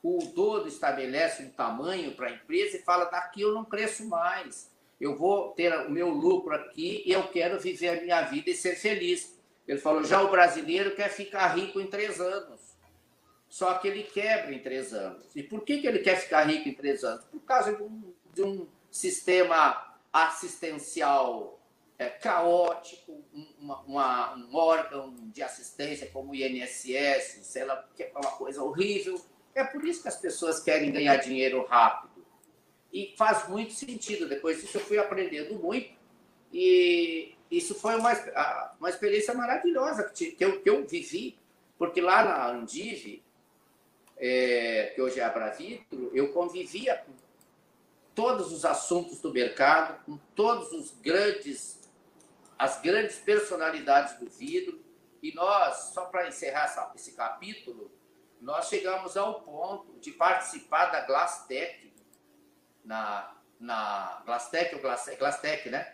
[0.02, 4.72] O dono estabelece um tamanho para a empresa e fala: daqui eu não cresço mais.
[5.02, 8.56] Eu vou ter o meu lucro aqui e eu quero viver a minha vida e
[8.56, 9.38] ser feliz.
[9.68, 12.62] Ele falou: já o brasileiro quer ficar rico em três anos.
[13.50, 15.36] Só que ele quebra em três anos.
[15.36, 17.26] E por que, que ele quer ficar rico em três anos?
[17.26, 21.57] Por causa de um, de um sistema assistencial
[22.00, 23.24] é, caótico,
[23.60, 28.64] uma, uma, um órgão de assistência como o INSS, sei lá, que é uma coisa
[28.64, 29.20] horrível.
[29.56, 32.26] É por isso que as pessoas querem ganhar dinheiro rápido.
[32.94, 34.30] E faz muito sentido.
[34.30, 35.98] Depois disso, eu fui aprendendo muito.
[36.54, 38.14] E isso foi uma,
[38.80, 41.38] uma experiência maravilhosa que, eu, que eu vivi,
[41.78, 43.24] porque lá na Andive,
[44.18, 47.12] é, que hoje é a Bravitro, eu convivia com
[48.14, 51.87] todos os assuntos do mercado, com todos os grandes,
[52.58, 54.86] as grandes personalidades do vidro,
[55.22, 57.92] E nós, só para encerrar esse capítulo,
[58.40, 61.92] nós chegamos ao ponto de participar da Glasstec,
[62.86, 65.92] na, na Glasstec ou Glasstec, Glasstec né?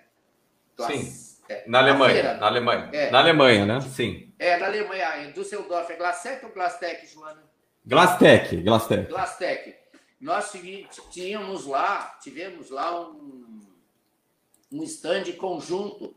[0.87, 2.89] Sim, é, na Alemanha, feira, na Alemanha.
[2.91, 3.81] É, na Alemanha, né?
[3.81, 4.33] Sim.
[4.37, 7.43] É, na Alemanha, em Düsseldorf, é Glasstec ou Glasstec, Joana?
[7.85, 9.07] Glasstec, Glasstec.
[9.07, 9.75] Glasstec.
[10.19, 10.51] Nós
[11.11, 13.61] tínhamos lá, tivemos lá um,
[14.71, 16.15] um stand conjunto.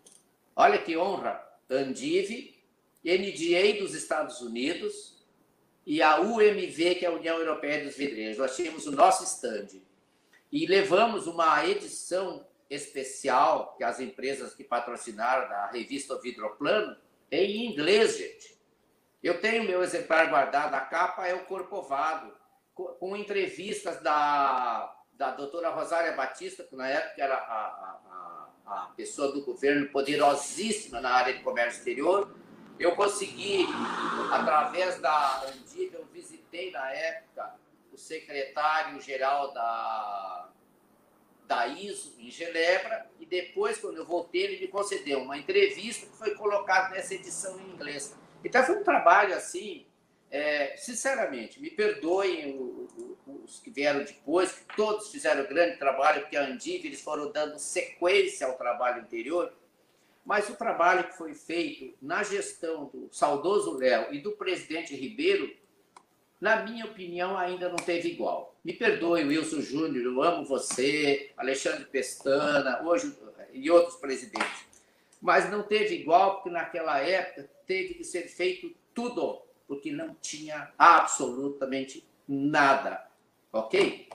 [0.56, 1.44] Olha que honra!
[1.68, 2.58] Andive,
[3.04, 5.22] NDA dos Estados Unidos
[5.84, 8.38] e a UMV, que é a União Europeia dos Vidreiros.
[8.38, 9.80] Nós tínhamos o nosso stand.
[10.50, 16.96] E levamos uma edição especial que as empresas que patrocinaram da revista Vidroplano
[17.30, 18.56] em inglês, gente.
[19.22, 22.32] Eu tenho meu exemplar guardado, a capa é o Corcovado,
[22.74, 28.00] com entrevistas da, da doutora Rosária Batista, que na época era a,
[28.66, 32.34] a, pessoa do governo poderosíssima na área de comércio exterior.
[32.78, 33.66] Eu consegui,
[34.30, 37.54] através da Andiga, eu visitei na época
[37.92, 40.48] o secretário-geral da,
[41.46, 46.16] da ISO em Genebra, e depois, quando eu voltei, ele me concedeu uma entrevista que
[46.16, 48.14] foi colocada nessa edição em inglês.
[48.44, 49.86] Então, foi um trabalho assim
[50.30, 52.88] é, sinceramente, me perdoem
[53.46, 57.58] os que vieram depois, que todos fizeram grande trabalho, porque a Andiv eles foram dando
[57.58, 59.52] sequência ao trabalho anterior,
[60.24, 65.54] mas o trabalho que foi feito na gestão do saudoso Léo e do presidente Ribeiro,
[66.40, 68.54] na minha opinião, ainda não teve igual.
[68.64, 73.16] Me perdoe, Wilson Júnior, eu amo você, Alexandre Pestana, hoje
[73.52, 74.66] e outros presidentes.
[75.22, 80.72] Mas não teve igual, porque naquela época teve que ser feito tudo porque não tinha
[80.78, 83.05] absolutamente nada.
[83.52, 84.06] Ok?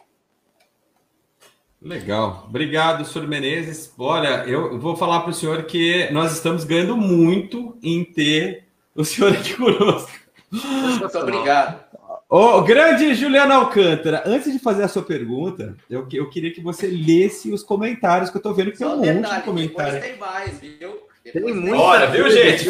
[1.81, 2.45] Legal.
[2.47, 3.91] Obrigado, senhor Menezes.
[3.97, 9.03] Olha, eu vou falar para o senhor que nós estamos ganhando muito em ter o
[9.03, 10.11] senhor aqui conosco.
[10.51, 11.91] Muito obrigado.
[12.29, 16.87] O grande Juliano Alcântara, antes de fazer a sua pergunta, eu, eu queria que você
[16.87, 20.01] lesse os comentários, que eu estou vendo que Só tem um monte de comentários.
[20.01, 21.10] Tem mais, viu?
[21.23, 22.67] Tem muita Olha, viu, gente?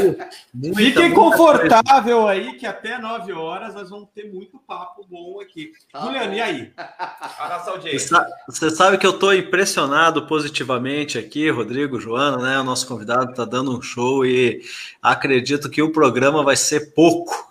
[0.54, 5.72] Muita, Fiquem confortável aí, que até 9 horas nós vamos ter muito papo bom aqui.
[5.94, 6.74] Ah, Juliano, e aí?
[6.78, 8.28] A nossa audiência.
[8.48, 12.60] Você sabe que eu estou impressionado positivamente aqui, Rodrigo, Joana, né?
[12.60, 14.62] O nosso convidado está dando um show e
[15.02, 17.50] acredito que o programa vai ser pouco.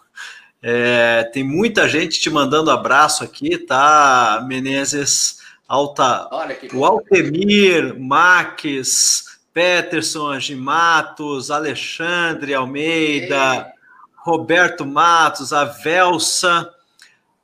[0.62, 4.44] É, tem muita gente te mandando abraço aqui, tá?
[4.46, 6.28] Menezes, Alta,
[6.74, 9.29] o Altemir, Max.
[9.52, 13.72] Peterson, Agimatos, Alexandre Almeida,
[14.16, 16.70] Roberto Matos, a Velsa,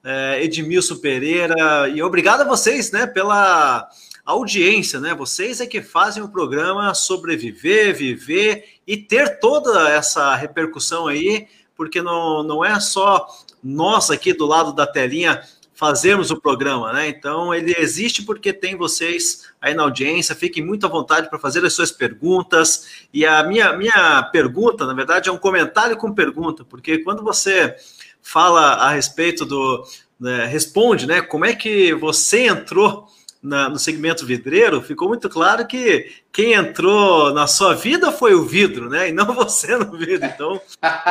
[0.04, 3.88] é, Edmilson Pereira, e obrigado a vocês, né, pela
[4.26, 5.14] audiência, né?
[5.14, 12.02] Vocês é que fazem o programa sobreviver, viver e ter toda essa repercussão aí, porque
[12.02, 13.28] não, não é só
[13.62, 15.40] nós aqui do lado da telinha
[15.76, 17.06] fazermos o programa, né?
[17.06, 20.34] Então ele existe porque tem vocês aí na audiência.
[20.34, 23.06] Fiquem muito à vontade para fazer as suas perguntas.
[23.12, 27.76] E a minha, minha pergunta, na verdade, é um comentário com pergunta, porque quando você
[28.22, 29.86] fala a respeito do.
[30.18, 31.20] Né, responde, né?
[31.20, 33.06] Como é que você entrou
[33.42, 38.44] na, no segmento vidreiro, ficou muito claro que quem entrou na sua vida foi o
[38.44, 39.10] vidro, né?
[39.10, 40.26] E não você no vidro.
[40.26, 40.60] Então,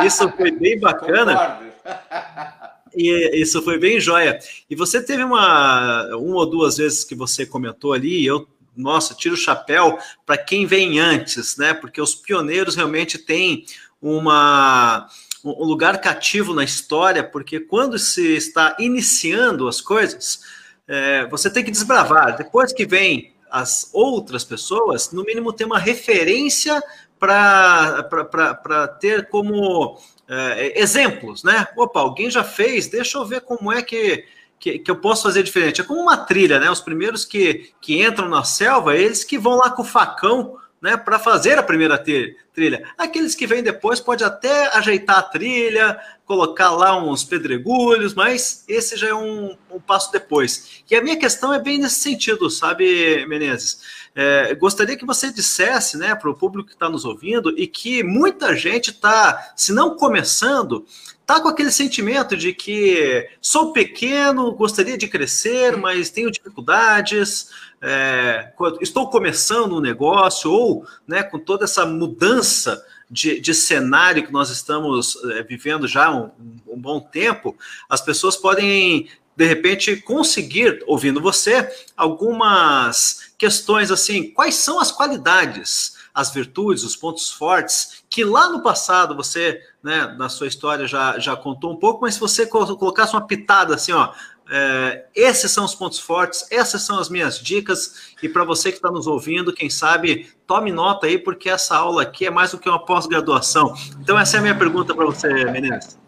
[0.04, 1.60] isso foi bem bacana.
[2.96, 4.38] E isso foi bem joia.
[4.70, 9.34] E você teve uma, uma ou duas vezes que você comentou ali, eu, nossa, tiro
[9.34, 11.74] o chapéu para quem vem antes, né?
[11.74, 13.66] Porque os pioneiros realmente têm
[14.00, 15.08] uma
[15.44, 20.40] um lugar cativo na história, porque quando se está iniciando as coisas,
[20.88, 22.36] é, você tem que desbravar.
[22.36, 26.82] Depois que vem as outras pessoas, no mínimo ter uma referência
[27.18, 31.66] para ter como é, exemplos, né?
[31.76, 34.24] Opa, alguém já fez, deixa eu ver como é que,
[34.58, 35.80] que, que, eu posso fazer diferente.
[35.80, 36.70] É como uma trilha, né?
[36.70, 40.96] Os primeiros que, que entram na selva, eles que vão lá com o facão né,
[40.96, 42.84] para fazer a primeira trilha.
[42.96, 48.96] Aqueles que vêm depois pode até ajeitar a trilha, colocar lá uns pedregulhos, mas esse
[48.96, 50.82] já é um, um passo depois.
[50.90, 54.06] E a minha questão é bem nesse sentido, sabe, Menezes?
[54.14, 58.02] É, gostaria que você dissesse né, para o público que está nos ouvindo e que
[58.02, 60.86] muita gente está, se não começando,
[61.20, 67.50] está com aquele sentimento de que sou pequeno, gostaria de crescer, mas tenho dificuldades,
[67.82, 74.32] é, estou começando um negócio, ou né, com toda essa mudança de, de cenário que
[74.32, 76.30] nós estamos é, vivendo já um,
[76.66, 77.56] um bom tempo,
[77.88, 85.94] as pessoas podem de repente conseguir, ouvindo você, algumas questões assim, quais são as qualidades,
[86.14, 91.18] as virtudes, os pontos fortes, que lá no passado você, né, na sua história já,
[91.18, 94.14] já contou um pouco, mas se você colocasse uma pitada assim, ó,
[94.48, 98.14] é, esses são os pontos fortes, essas são as minhas dicas.
[98.22, 102.02] E para você que está nos ouvindo, quem sabe, tome nota aí, porque essa aula
[102.02, 103.74] aqui é mais do que uma pós-graduação.
[104.00, 105.98] Então, essa é a minha pergunta para você, meninas.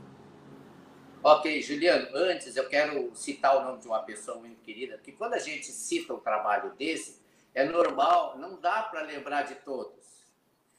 [1.22, 5.34] Ok, Juliano, antes eu quero citar o nome de uma pessoa muito querida, que quando
[5.34, 7.20] a gente cita um trabalho desse,
[7.54, 9.97] é normal, não dá para lembrar de todos.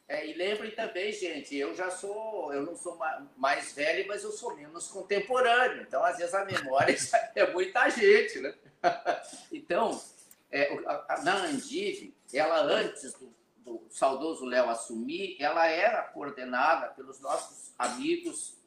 [0.10, 2.98] É, e lembrem também, gente, eu já sou, eu não sou
[3.38, 5.84] mais velho, mas eu sou menos contemporâneo.
[5.84, 6.96] Então, às vezes, a memória
[7.36, 8.54] é muita gente, né?
[9.52, 10.02] Então,
[10.50, 10.76] é,
[11.24, 18.58] na Andive, ela antes do, do saudoso Léo assumir, ela era coordenada pelos nossos amigos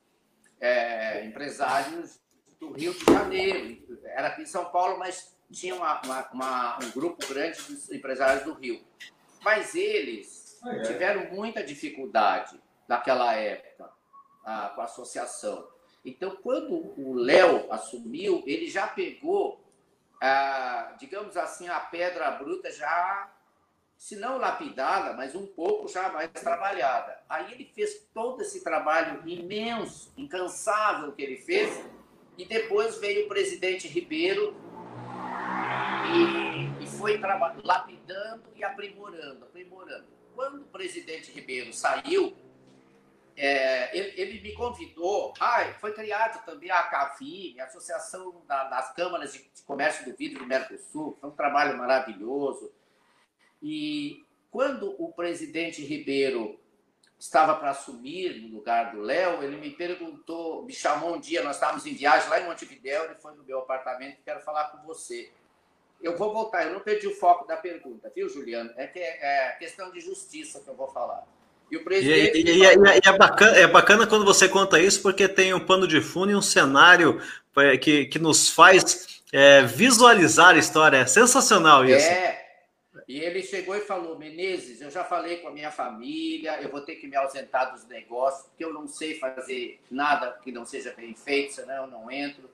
[0.61, 2.20] é, empresários
[2.61, 4.00] do Rio de Janeiro.
[4.05, 8.44] Era aqui em São Paulo, mas tinha uma, uma, uma, um grupo grande de empresários
[8.44, 8.81] do Rio.
[9.42, 10.41] Mas eles
[10.85, 13.90] tiveram muita dificuldade naquela época
[14.44, 15.68] a, com a associação.
[16.05, 19.64] Então, quando o Léo assumiu, ele já pegou,
[20.20, 23.33] a, digamos assim, a pedra bruta já,
[23.96, 27.20] se não lapidada, mas um pouco já mais trabalhada.
[27.29, 31.85] Aí ele fez todo esse trabalho imenso, incansável que ele fez,
[32.37, 34.57] e depois veio o presidente Ribeiro
[36.12, 37.20] e, e foi
[37.62, 42.36] lapidando e aprimorando, aprimorando quando o presidente Ribeiro saiu,
[43.36, 45.32] é, ele, ele, me convidou.
[45.40, 50.40] Ah, foi criado também a ACAVI, a Associação da, das Câmaras de Comércio do Vidro
[50.40, 51.16] do Mercosul.
[51.20, 52.72] Foi um trabalho maravilhoso.
[53.62, 56.60] E quando o presidente Ribeiro
[57.18, 61.56] estava para assumir no lugar do Léo, ele me perguntou, me chamou um dia, nós
[61.56, 65.32] estávamos em viagem lá em Montevidéu, ele foi no meu apartamento, quero falar com você
[66.02, 68.70] eu vou voltar, eu não perdi o foco da pergunta, viu, Juliano?
[68.76, 71.26] É que é, é questão de justiça que eu vou falar.
[71.70, 72.36] E o presidente.
[72.36, 75.64] E, e, e, e, é, bacana, é bacana quando você conta isso, porque tem um
[75.64, 77.20] pano de fundo e um cenário
[77.56, 80.98] é, que, que nos faz é, visualizar a história.
[80.98, 82.06] É sensacional isso.
[82.06, 82.42] É.
[83.08, 86.82] E ele chegou e falou: Menezes, eu já falei com a minha família, eu vou
[86.82, 90.92] ter que me ausentar dos negócios, porque eu não sei fazer nada que não seja
[90.96, 92.50] bem feito, senão eu não entro.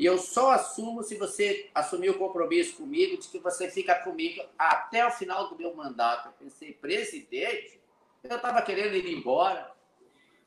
[0.00, 4.42] E eu só assumo se você assumir o compromisso comigo de que você fica comigo
[4.58, 6.28] até o final do meu mandato.
[6.28, 7.78] Eu pensei, presidente,
[8.24, 9.70] eu estava querendo ir embora.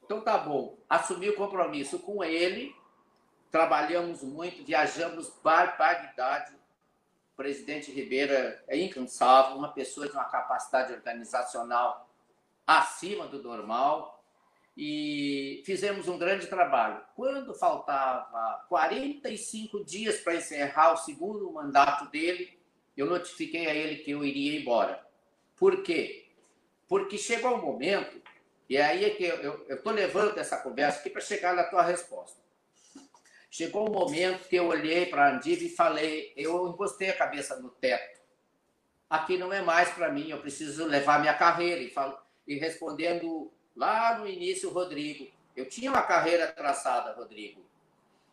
[0.04, 2.76] Então tá bom, assumi o compromisso com ele,
[3.52, 6.52] trabalhamos muito, viajamos barbaridade.
[7.34, 8.34] O presidente Ribeiro
[8.68, 12.10] é incansável, uma pessoa de uma capacidade organizacional
[12.66, 14.23] acima do normal
[14.76, 17.02] e fizemos um grande trabalho.
[17.16, 22.60] Quando faltava 45 dias para encerrar o segundo mandato dele,
[22.98, 25.06] eu notifiquei a ele que eu iria embora.
[25.56, 26.28] Por quê?
[26.88, 28.22] Porque chegou um momento,
[28.70, 32.42] e aí é que eu estou levando essa conversa aqui para chegar na tua resposta.
[33.50, 37.60] Chegou um momento que eu olhei para a Andiva e falei, eu encostei a cabeça
[37.60, 38.20] no teto.
[39.08, 41.80] Aqui não é mais para mim, eu preciso levar minha carreira.
[41.82, 47.62] E, falo, e respondendo Lá no início, Rodrigo, eu tinha uma carreira traçada, Rodrigo.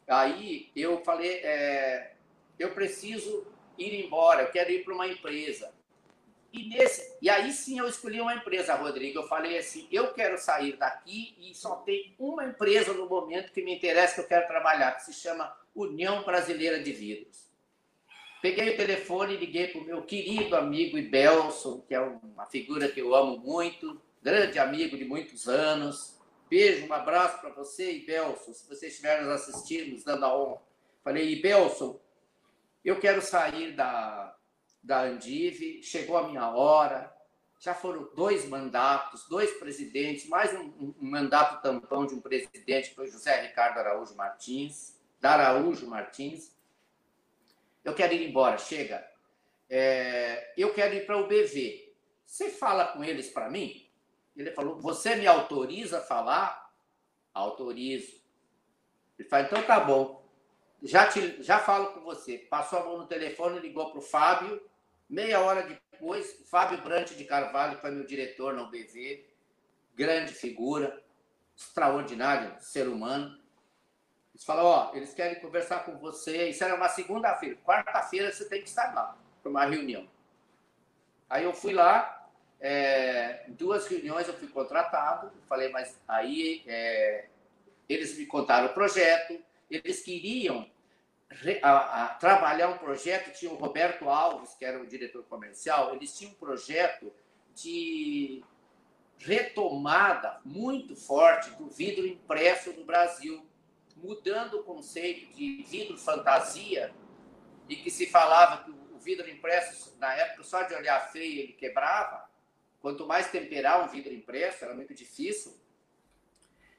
[0.07, 2.14] Aí eu falei, é,
[2.59, 3.46] eu preciso
[3.79, 5.72] ir embora, eu quero ir para uma empresa.
[6.53, 9.20] E, nesse, e aí sim eu escolhi uma empresa, Rodrigo.
[9.20, 13.62] Eu falei assim: eu quero sair daqui e só tem uma empresa no momento que
[13.62, 17.48] me interessa, que eu quero trabalhar, que se chama União Brasileira de Vidros.
[18.42, 22.88] Peguei o telefone e liguei para o meu querido amigo Ibelson, que é uma figura
[22.88, 26.18] que eu amo muito, grande amigo de muitos anos.
[26.48, 30.37] Beijo, um abraço para você e Belson, se você estiver nos assistindo, nos dando a
[30.37, 30.61] honra.
[31.02, 32.00] Falei, e Belson,
[32.85, 34.37] eu quero sair da,
[34.83, 37.14] da Andive, chegou a minha hora,
[37.61, 43.06] já foram dois mandatos, dois presidentes, mais um, um, mandato tampão de um presidente, foi
[43.06, 46.57] José Ricardo Araújo Martins, da Araújo Martins.
[47.84, 49.07] Eu quero ir embora, chega.
[49.68, 51.95] É, eu quero ir para o BV.
[52.24, 53.89] Você fala com eles para mim?
[54.37, 56.70] Ele falou: Você me autoriza a falar?
[57.35, 58.20] Autorizo.
[59.18, 60.20] Ele falou: Então tá bom.
[60.83, 62.39] Já, te, já falo com você.
[62.39, 64.61] Passou a mão no telefone, ligou para o Fábio.
[65.09, 69.28] Meia hora depois, Fábio Brante de Carvalho, que foi meu diretor na UBV,
[69.95, 71.05] grande figura,
[71.57, 73.39] extraordinário ser humano.
[74.33, 76.49] Eles falaram: Ó, eles querem conversar com você.
[76.49, 77.57] Isso era uma segunda-feira.
[77.64, 80.09] Quarta-feira você tem que estar lá para uma reunião.
[81.28, 82.20] Aí eu fui lá,
[82.61, 87.26] é, duas reuniões eu fui contratado, falei, mas aí é,
[87.88, 89.40] eles me contaram o projeto,
[89.70, 90.68] eles queriam
[91.30, 95.94] re, a, a, trabalhar um projeto, tinha o Roberto Alves, que era o diretor comercial,
[95.94, 97.12] eles tinham um projeto
[97.54, 98.44] de
[99.18, 103.46] retomada muito forte do vidro impresso no Brasil,
[103.96, 106.94] mudando o conceito de vidro fantasia
[107.68, 111.52] e que se falava que o vidro impresso, na época, só de olhar feio ele
[111.52, 112.30] quebrava.
[112.81, 115.55] Quanto mais temperar um vidro impresso, era muito difícil.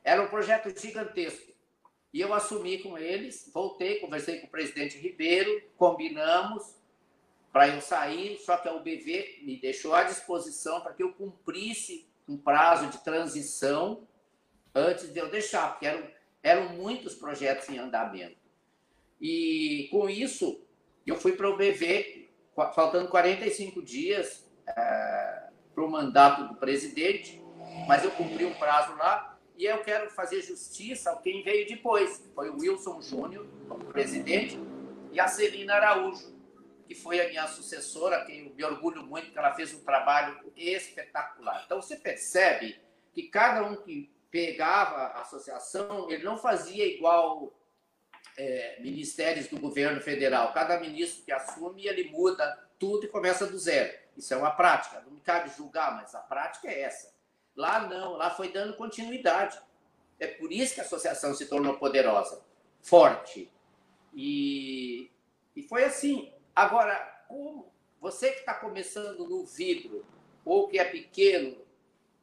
[0.03, 1.51] Era um projeto gigantesco.
[2.13, 6.75] E eu assumi com eles, voltei, conversei com o presidente Ribeiro, combinamos
[7.51, 12.09] para eu sair, só que a UBV me deixou à disposição para que eu cumprisse
[12.27, 14.07] um prazo de transição
[14.73, 16.07] antes de eu deixar, porque eram,
[16.41, 18.37] eram muitos projetos em andamento.
[19.19, 20.65] E com isso,
[21.05, 22.29] eu fui para o UBV,
[22.73, 27.41] faltando 45 dias é, para o mandato do presidente,
[27.87, 32.29] mas eu cumpri um prazo lá e eu quero fazer justiça ao quem veio depois.
[32.33, 34.59] Foi o Wilson Júnior, como presidente,
[35.11, 36.33] e a Celina Araújo,
[36.87, 40.39] que foi a minha sucessora, quem eu me orgulho muito, porque ela fez um trabalho
[40.55, 41.63] espetacular.
[41.65, 42.79] Então, você percebe
[43.13, 47.53] que cada um que pegava a associação, ele não fazia igual
[48.37, 50.53] é, ministérios do governo federal.
[50.53, 54.00] Cada ministro que assume, ele muda tudo e começa do zero.
[54.15, 55.01] Isso é uma prática.
[55.01, 57.13] Não me cabe julgar, mas a prática é essa.
[57.55, 59.59] Lá não, lá foi dando continuidade.
[60.19, 62.43] É por isso que a associação se tornou poderosa,
[62.81, 63.51] forte.
[64.13, 65.09] E,
[65.55, 66.31] e foi assim.
[66.55, 66.95] Agora,
[67.27, 70.05] como você que está começando no vidro,
[70.43, 71.57] ou que é pequeno,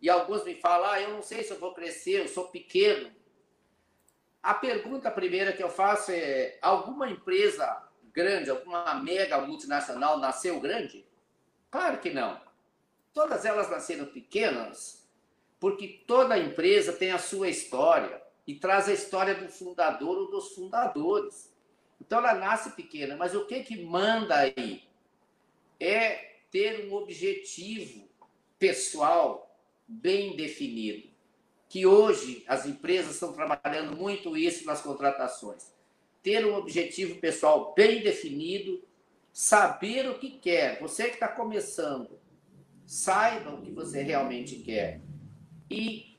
[0.01, 3.11] e alguns me falam, ah, eu não sei se eu vou crescer, eu sou pequeno.
[4.43, 11.08] A pergunta primeira que eu faço é: alguma empresa grande, alguma mega multinacional nasceu grande?
[11.71, 12.41] Claro que não.
[13.13, 14.99] Todas elas nasceram pequenas
[15.61, 20.55] porque toda empresa tem a sua história e traz a história do fundador ou dos
[20.55, 21.53] fundadores.
[22.01, 24.85] Então ela nasce pequena, mas o que que manda aí
[25.81, 28.09] é ter um objetivo
[28.59, 29.55] pessoal
[29.87, 31.09] bem definido.
[31.69, 35.71] Que hoje as empresas estão trabalhando muito isso nas contratações.
[36.23, 38.83] Ter um objetivo pessoal bem definido,
[39.39, 40.81] saber o que quer.
[40.81, 42.19] Você que está começando,
[42.85, 45.01] saiba o que você realmente quer
[45.71, 46.19] e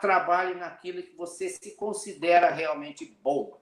[0.00, 3.60] trabalhe naquilo que você se considera realmente bom.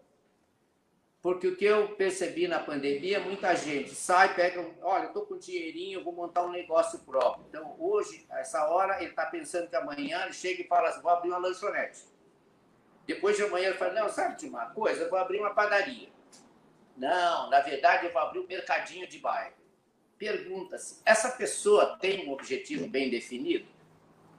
[1.23, 6.05] Porque o que eu percebi na pandemia, muita gente sai, pega, olha, estou com dinheirinho,
[6.05, 7.47] vou montar um negócio próprio.
[7.49, 11.01] Então, hoje, a essa hora, ele está pensando que amanhã ele chega e fala assim,
[11.01, 12.05] vou abrir uma lanchonete.
[13.07, 15.05] Depois de amanhã ele fala, não, sabe de uma coisa?
[15.05, 16.13] Eu vou abrir uma padaria.
[16.97, 19.55] Não, na verdade eu vou abrir um mercadinho de bairro.
[20.19, 23.67] Pergunta-se, essa pessoa tem um objetivo bem definido?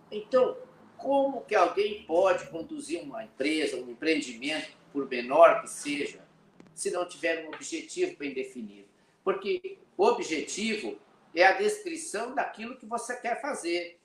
[0.10, 0.58] Então,
[0.98, 6.26] como que alguém pode conduzir uma empresa, um empreendimento, por menor que seja,
[6.74, 8.88] se não tiver um objetivo bem definido?
[9.24, 10.98] Porque o objetivo
[11.36, 14.00] é a descrição daquilo que você quer fazer.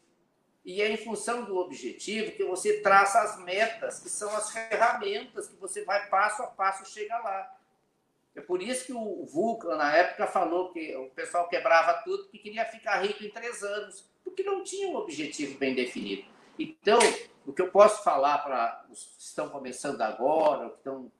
[0.65, 5.49] E é em função do objetivo que você traça as metas, que são as ferramentas
[5.49, 7.60] que você vai passo a passo chegar lá.
[8.35, 12.39] É por isso que o Vulcan, na época, falou que o pessoal quebrava tudo, que
[12.39, 16.25] queria ficar rico em três anos porque não tinha um objetivo bem definido.
[16.59, 16.99] Então,
[17.47, 21.11] o que eu posso falar para os que estão começando agora, que estão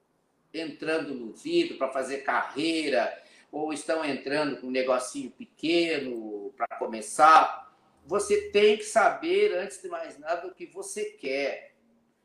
[0.53, 7.75] entrando no vidro para fazer carreira, ou estão entrando com um negocinho pequeno para começar,
[8.07, 11.75] você tem que saber, antes de mais nada, o que você quer.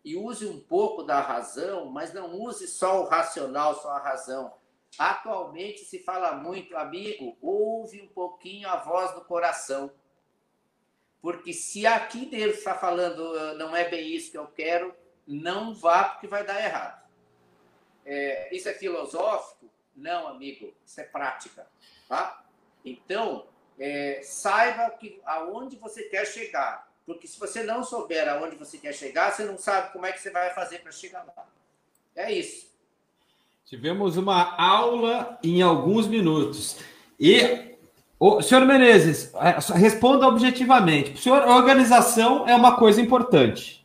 [0.04, 4.54] E use um pouco da razão, mas não use só o racional, só a razão.
[4.98, 9.92] Atualmente se fala muito, amigo, ouve um pouquinho a voz do coração.
[11.22, 14.96] Porque se aqui Deus está falando ah, não é bem isso que eu quero,
[15.28, 17.04] não vá porque vai dar errado.
[18.06, 19.70] É, isso é filosófico?
[19.96, 21.68] Não, amigo, isso é prática.
[22.08, 22.46] Tá?
[22.84, 23.48] Então,
[23.80, 26.88] é, saiba que, aonde você quer chegar.
[27.06, 30.20] Porque se você não souber aonde você quer chegar, você não sabe como é que
[30.20, 31.48] você vai fazer para chegar lá.
[32.16, 32.75] É isso.
[33.66, 36.78] Tivemos uma aula em alguns minutos.
[37.20, 37.76] E
[38.20, 41.14] o senhor Menezes, é, responda objetivamente.
[41.14, 43.84] O senhor, organização é uma coisa importante.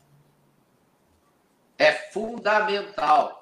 [1.79, 3.41] É fundamental.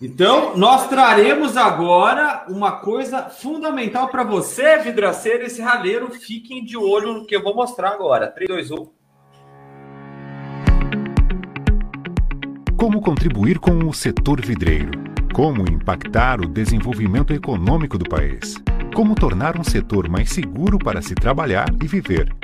[0.00, 6.08] Então, nós traremos agora uma coisa fundamental para você, vidraceiro e serralheiro.
[6.12, 8.28] Fiquem de olho no que eu vou mostrar agora.
[8.28, 8.88] 3, 2, 1.
[12.76, 15.17] Como contribuir com o setor vidreiro?
[15.32, 18.56] Como impactar o desenvolvimento econômico do país?
[18.94, 22.34] Como tornar um setor mais seguro para se trabalhar e viver.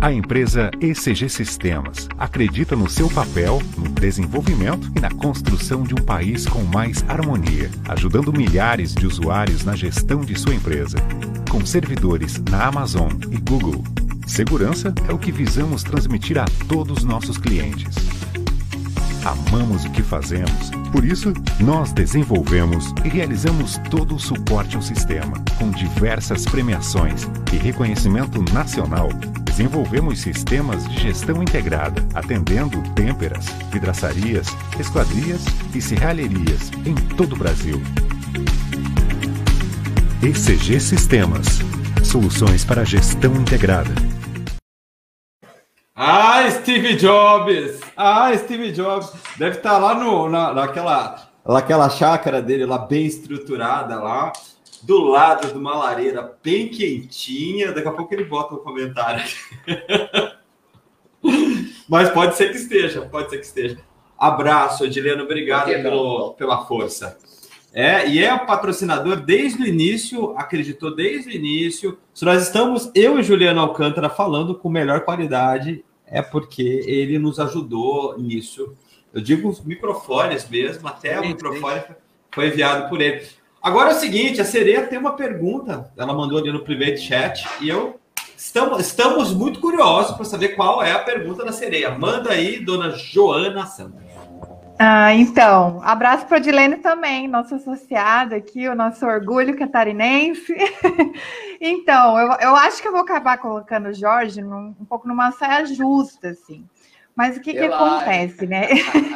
[0.00, 6.04] A empresa ECG Sistemas acredita no seu papel no desenvolvimento e na construção de um
[6.04, 10.96] país com mais harmonia, ajudando milhares de usuários na gestão de sua empresa.
[11.50, 13.82] Com servidores na Amazon e Google,
[14.28, 18.17] Segurança é o que visamos transmitir a todos nossos clientes.
[19.24, 25.36] Amamos o que fazemos, por isso, nós desenvolvemos e realizamos todo o suporte ao sistema,
[25.58, 29.08] com diversas premiações e reconhecimento nacional.
[29.44, 34.46] Desenvolvemos sistemas de gestão integrada, atendendo têmperas, vidraçarias,
[34.78, 35.44] esquadrias
[35.74, 37.82] e serralherias em todo o Brasil.
[40.22, 41.60] ECG Sistemas
[42.02, 44.17] Soluções para gestão integrada.
[46.00, 47.80] Ah, Steve Jobs!
[47.96, 49.12] Ah, Steve Jobs!
[49.36, 54.32] Deve estar lá no, na, naquela, naquela chácara dele, lá bem estruturada, lá,
[54.80, 57.72] do lado de uma lareira bem quentinha.
[57.72, 59.24] Daqui a pouco ele bota um comentário.
[61.90, 63.78] Mas pode ser que esteja, pode ser que esteja.
[64.16, 67.18] Abraço, Ediliano, obrigado pelo, pela força.
[67.74, 71.98] É, e é o patrocinador desde o início, acreditou desde o início.
[72.14, 77.38] Se nós estamos, eu e Juliano Alcântara, falando com melhor qualidade, é porque ele nos
[77.38, 78.74] ajudou nisso.
[79.12, 81.82] Eu digo os microfones mesmo, até o microfone
[82.32, 83.26] foi enviado por ele.
[83.62, 87.46] Agora é o seguinte, a Sereia tem uma pergunta, ela mandou ali no private chat,
[87.60, 87.98] e eu
[88.36, 91.90] estamos, estamos muito curiosos para saber qual é a pergunta da Sereia.
[91.90, 94.07] Manda aí, dona Joana Santos.
[94.80, 100.54] Ah, então, abraço para a Dilene também, nosso associado aqui, o nosso orgulho catarinense.
[101.60, 105.32] então, eu, eu acho que eu vou acabar colocando o Jorge num, um pouco numa
[105.32, 106.64] saia justa, assim.
[107.16, 108.68] Mas o que, que acontece, né?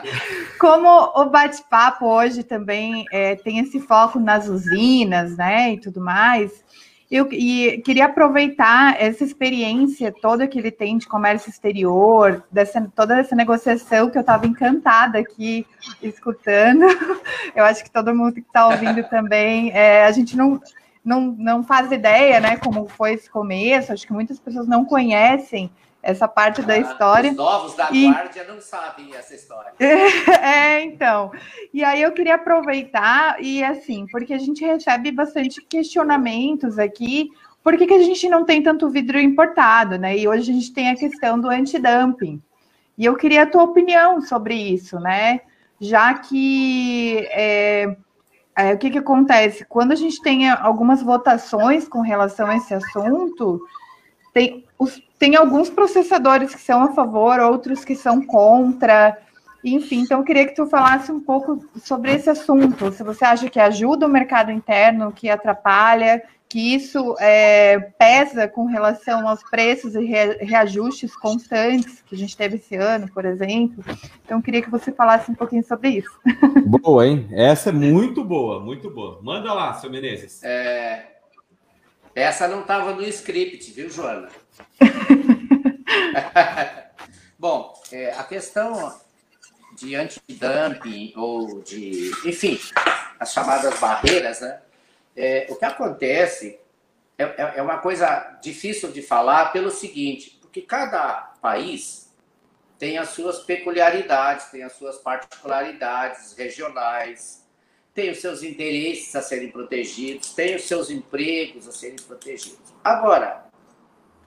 [0.58, 6.64] Como o bate-papo hoje também é, tem esse foco nas usinas, né, e tudo mais,
[7.12, 13.18] eu e queria aproveitar essa experiência toda que ele tem de comércio exterior, dessa, toda
[13.18, 15.66] essa negociação que eu estava encantada aqui
[16.02, 16.86] escutando.
[17.54, 20.58] Eu acho que todo mundo que está ouvindo também, é, a gente não,
[21.04, 23.92] não, não faz ideia, né, como foi esse começo.
[23.92, 25.70] Acho que muitas pessoas não conhecem
[26.03, 27.30] essa parte ah, da história.
[27.30, 28.11] Os novos da e...
[28.11, 29.72] guarda não sabem essa história.
[29.78, 31.30] é, então.
[31.72, 37.30] E aí eu queria aproveitar e assim, porque a gente recebe bastante questionamentos aqui,
[37.62, 40.18] por que, que a gente não tem tanto vidro importado, né?
[40.18, 42.42] E hoje a gente tem a questão do antidumping.
[42.98, 45.40] E eu queria a tua opinião sobre isso, né?
[45.80, 47.96] Já que é,
[48.57, 49.64] é, o que, que acontece?
[49.64, 53.61] Quando a gente tem algumas votações com relação a esse assunto,
[54.32, 59.16] tem, os, tem alguns processadores que são a favor, outros que são contra.
[59.64, 62.91] Enfim, então eu queria que tu falasse um pouco sobre esse assunto.
[62.91, 68.66] Se você acha que ajuda o mercado interno, que atrapalha, que isso é, pesa com
[68.66, 73.83] relação aos preços e reajustes constantes que a gente teve esse ano, por exemplo.
[74.24, 76.11] Então eu queria que você falasse um pouquinho sobre isso.
[76.66, 77.28] Boa, hein?
[77.33, 79.20] Essa é muito boa, muito boa.
[79.22, 80.43] Manda lá, seu Menezes.
[80.43, 81.07] É,
[82.14, 84.28] essa não estava no script, viu, Joana?
[87.38, 89.00] Bom, é, a questão
[89.76, 92.59] de antidumping ou de, enfim,
[93.18, 94.61] as chamadas barreiras, né?
[95.16, 96.59] É, o que acontece
[97.18, 102.11] é, é, é uma coisa difícil de falar pelo seguinte, porque cada país
[102.78, 107.46] tem as suas peculiaridades, tem as suas particularidades regionais,
[107.94, 112.72] tem os seus interesses a serem protegidos, tem os seus empregos a serem protegidos.
[112.82, 113.44] Agora,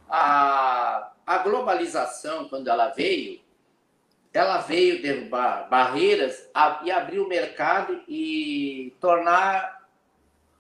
[0.09, 3.39] a, a globalização, quando ela veio,
[4.33, 6.49] ela veio derrubar barreiras
[6.83, 9.75] e abrir o mercado e tornar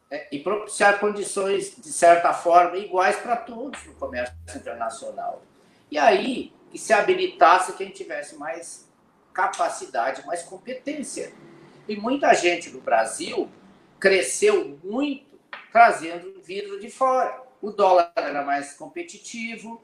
[0.09, 5.41] é, e propiciar condições, de certa forma, iguais para todos no comércio internacional.
[5.89, 8.89] E aí, que se habilitasse quem tivesse mais
[9.33, 11.33] capacidade, mais competência.
[11.87, 13.49] E muita gente no Brasil
[13.99, 15.39] cresceu muito
[15.71, 17.44] trazendo vidro de fora.
[17.61, 19.83] O dólar era mais competitivo,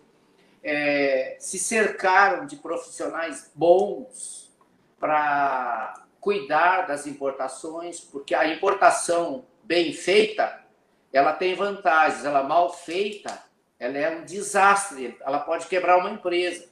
[0.64, 4.52] é, se cercaram de profissionais bons
[5.00, 10.64] para cuidar das importações, porque a importação bem feita,
[11.12, 13.44] ela tem vantagens, ela mal feita,
[13.80, 16.70] ela é um desastre, ela pode quebrar uma empresa.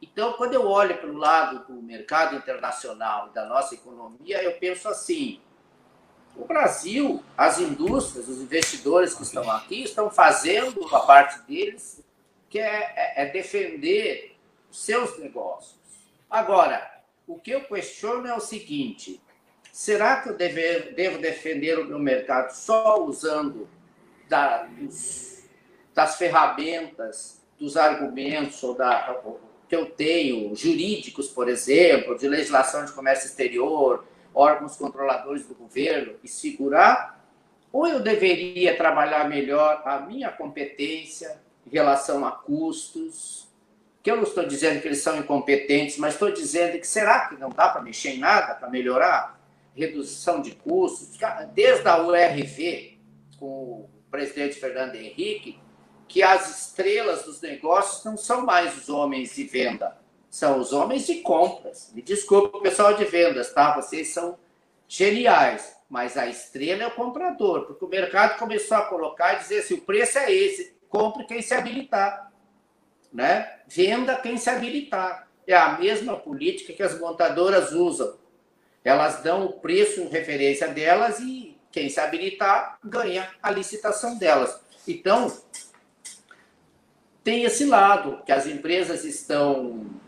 [0.00, 4.58] Então, quando eu olho para o lado do mercado internacional e da nossa economia, eu
[4.58, 5.40] penso assim:
[6.36, 12.02] o Brasil, as indústrias, os investidores que estão aqui estão fazendo a parte deles,
[12.48, 14.36] que é, é, é defender
[14.70, 15.80] seus negócios.
[16.30, 16.90] Agora,
[17.26, 19.20] o que eu questiono é o seguinte:
[19.72, 23.68] será que eu deve, devo defender o meu mercado só usando
[24.28, 25.44] da, dos,
[25.94, 29.20] das ferramentas, dos argumentos ou da
[29.68, 34.04] que eu tenho, jurídicos, por exemplo, de legislação de comércio exterior,
[34.34, 37.20] órgãos controladores do governo, e segurar?
[37.72, 43.48] Ou eu deveria trabalhar melhor a minha competência, em relação a custos,
[44.02, 47.36] que eu não estou dizendo que eles são incompetentes, mas estou dizendo que será que
[47.36, 49.40] não dá para mexer em nada, para melhorar?
[49.74, 51.16] Redução de custos,
[51.54, 52.98] desde a URV,
[53.38, 55.58] com o presidente Fernando Henrique,
[56.08, 59.96] que as estrelas dos negócios não são mais os homens de venda,
[60.32, 61.92] são os homens de compras.
[61.94, 63.78] Me desculpe, pessoal de vendas, tá?
[63.78, 64.38] Vocês são
[64.88, 69.58] geniais, mas a estrela é o comprador, porque o mercado começou a colocar e dizer
[69.58, 72.32] assim: o preço é esse, compre quem se habilitar,
[73.12, 73.58] né?
[73.66, 75.28] Venda quem se habilitar.
[75.46, 78.16] É a mesma política que as montadoras usam.
[78.82, 84.58] Elas dão o preço em referência delas e quem se habilitar ganha a licitação delas.
[84.88, 85.30] Então,
[87.22, 90.00] tem esse lado que as empresas estão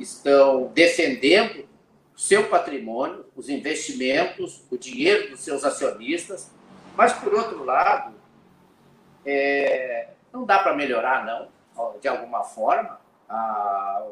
[0.00, 1.68] estão defendendo
[2.16, 6.50] seu patrimônio, os investimentos, o dinheiro dos seus acionistas,
[6.96, 8.14] mas por outro lado,
[9.24, 11.48] é, não dá para melhorar não,
[12.00, 14.06] de alguma forma a,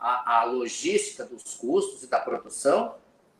[0.00, 2.96] a, a logística dos custos e da produção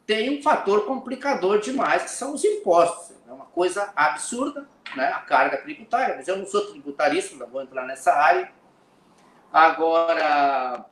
[0.07, 3.16] tem um fator complicador demais que são os impostos.
[3.28, 5.09] É uma coisa absurda, né?
[5.09, 6.14] A carga tributária.
[6.14, 8.53] Mas eu não sou tributarista, não vou entrar nessa área
[9.57, 10.84] Agora,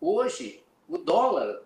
[0.00, 1.62] hoje, o dólar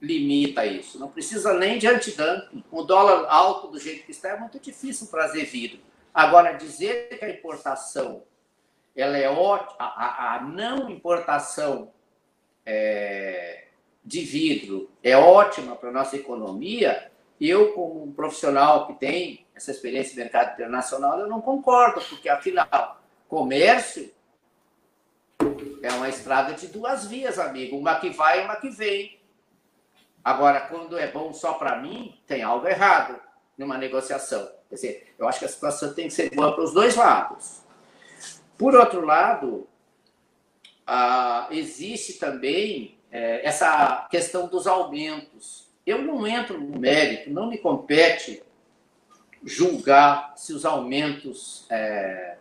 [0.00, 0.98] limita isso.
[0.98, 2.64] Não precisa nem de antidumping.
[2.70, 5.80] O dólar alto do jeito que está é muito difícil trazer vidro.
[6.12, 8.22] Agora, dizer que a importação
[8.96, 11.92] ela é ótima, a, a não importação
[12.66, 13.66] é,
[14.04, 17.10] de vidro é ótima para a nossa economia,
[17.40, 22.28] eu, como um profissional que tem essa experiência de mercado internacional, eu não concordo, porque,
[22.28, 24.10] afinal, comércio
[25.82, 27.76] é uma estrada de duas vias, amigo.
[27.76, 29.18] Uma que vai e uma que vem.
[30.24, 33.18] Agora, quando é bom só para mim, tem algo errado
[33.56, 34.48] numa negociação.
[34.68, 37.62] Quer dizer, eu acho que a situação tem que ser boa para os dois lados.
[38.56, 39.66] Por outro lado,
[40.86, 45.68] ah, existe também é, essa questão dos aumentos.
[45.86, 48.42] Eu não entro no mérito, não me compete
[49.42, 52.36] julgar se os aumentos é,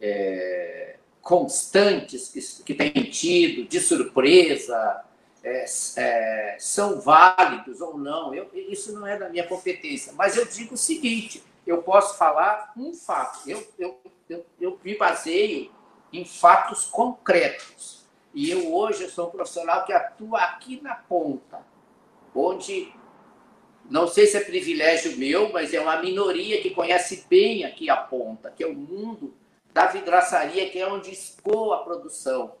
[0.00, 5.02] é, constantes que, que tem tido, de surpresa,
[5.42, 5.64] é,
[5.96, 8.34] é, são válidos ou não.
[8.34, 10.12] Eu, isso não é da minha competência.
[10.12, 13.48] Mas eu digo o seguinte: eu posso falar um fato.
[13.48, 13.98] Eu, eu,
[14.28, 15.72] eu, eu me baseio
[16.12, 18.04] em fatos concretos.
[18.34, 21.64] E eu hoje eu sou um profissional que atua aqui na ponta,
[22.34, 22.92] onde
[23.88, 27.96] não sei se é privilégio meu, mas é uma minoria que conhece bem aqui a
[27.96, 29.32] ponta, que é o mundo
[29.74, 32.54] da vidraçaria, que é onde escoa a produção.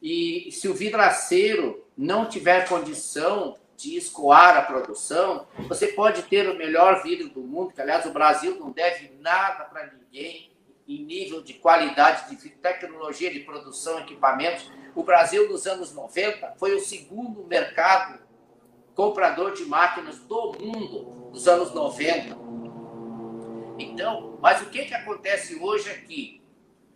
[0.00, 6.58] E se o vidraceiro não tiver condição de escoar a produção, você pode ter o
[6.58, 10.50] melhor vidro do mundo, que aliás o Brasil não deve nada para ninguém
[10.86, 14.70] em nível de qualidade de tecnologia de produção, equipamentos.
[14.94, 18.20] O Brasil nos anos 90 foi o segundo mercado
[18.94, 22.36] comprador de máquinas do mundo nos anos 90.
[23.78, 26.39] Então, mas o que, que acontece hoje aqui?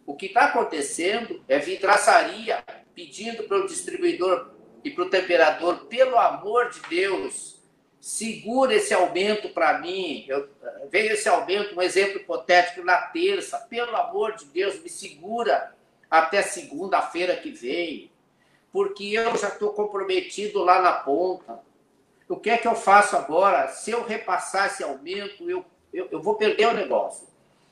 [0.07, 2.63] O que está acontecendo é vidraçaria
[2.95, 4.51] pedindo para o distribuidor
[4.85, 7.59] e para o temperador, pelo amor de Deus,
[7.99, 10.27] segura esse aumento para mim.
[10.29, 10.49] Eu,
[10.91, 13.59] veio esse aumento, um exemplo hipotético, na terça.
[13.59, 15.75] Pelo amor de Deus, me segura
[16.11, 18.13] até segunda-feira que vem,
[18.71, 21.61] porque eu já estou comprometido lá na ponta.
[22.29, 23.69] O que é que eu faço agora?
[23.69, 27.27] Se eu repassar esse aumento, eu, eu, eu vou perder o negócio.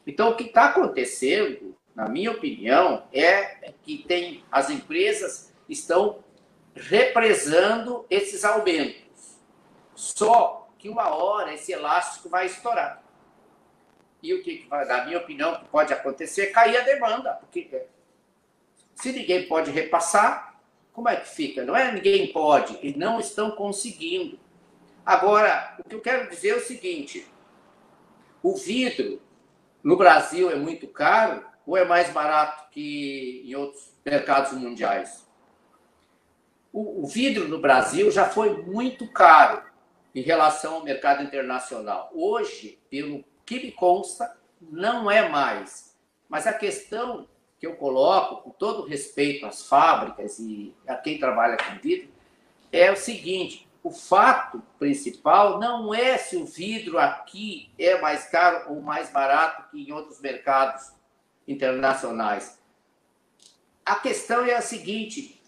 [0.06, 6.22] Então, o que está acontecendo na minha opinião, é que tem as empresas estão
[6.74, 9.38] represando esses aumentos.
[9.94, 13.02] Só que uma hora esse elástico vai estourar.
[14.22, 17.86] E o que, na minha opinião, pode acontecer é cair a demanda, porque é,
[18.94, 20.60] se ninguém pode repassar,
[20.92, 21.64] como é que fica?
[21.64, 24.38] Não é ninguém pode, e não estão conseguindo.
[25.04, 27.26] Agora, o que eu quero dizer é o seguinte:
[28.42, 29.20] o vidro
[29.82, 35.26] no Brasil é muito caro ou é mais barato que em outros mercados mundiais?
[36.72, 39.62] O, o vidro no Brasil já foi muito caro
[40.14, 42.10] em relação ao mercado internacional.
[42.14, 45.96] Hoje, pelo que me consta, não é mais.
[46.28, 51.56] Mas a questão que eu coloco, com todo respeito às fábricas e a quem trabalha
[51.56, 52.10] com vidro,
[52.72, 58.72] é o seguinte: o fato principal não é se o vidro aqui é mais caro
[58.72, 60.92] ou mais barato que em outros mercados
[61.46, 62.58] internacionais.
[63.84, 65.42] A questão é a seguinte: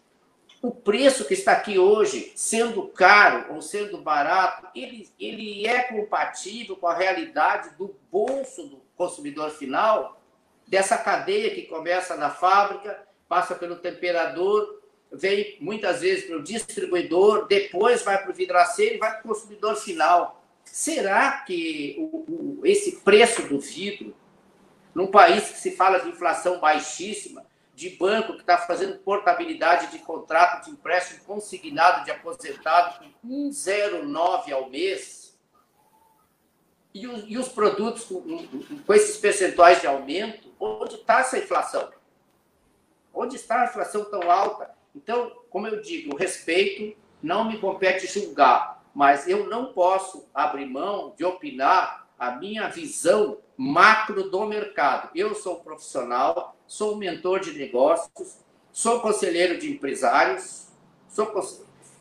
[0.60, 6.76] o preço que está aqui hoje, sendo caro ou sendo barato, ele, ele é compatível
[6.76, 10.20] com a realidade do bolso do consumidor final?
[10.66, 14.82] dessa cadeia que começa na fábrica, passa pelo temperador,
[15.12, 19.34] vem muitas vezes para o distribuidor, depois vai para o vidraceiro e vai para o
[19.34, 20.42] consumidor final.
[20.64, 24.14] Será que o, o, esse preço do vidro,
[24.94, 29.98] num país que se fala de inflação baixíssima, de banco que está fazendo portabilidade de
[29.98, 35.24] contrato de empréstimo consignado de aposentado com 1,09 ao mês,
[36.94, 38.22] e os, e os produtos com,
[38.86, 41.90] com esses percentuais de aumento, onde está essa inflação?
[43.12, 44.70] Onde está a inflação tão alta?
[44.94, 50.66] Então, como eu digo, o respeito não me compete julgar, mas eu não posso abrir
[50.66, 55.10] mão de opinar a minha visão macro do mercado.
[55.14, 58.38] Eu sou profissional, sou mentor de negócios,
[58.72, 60.68] sou conselheiro de empresários,
[61.08, 61.32] sou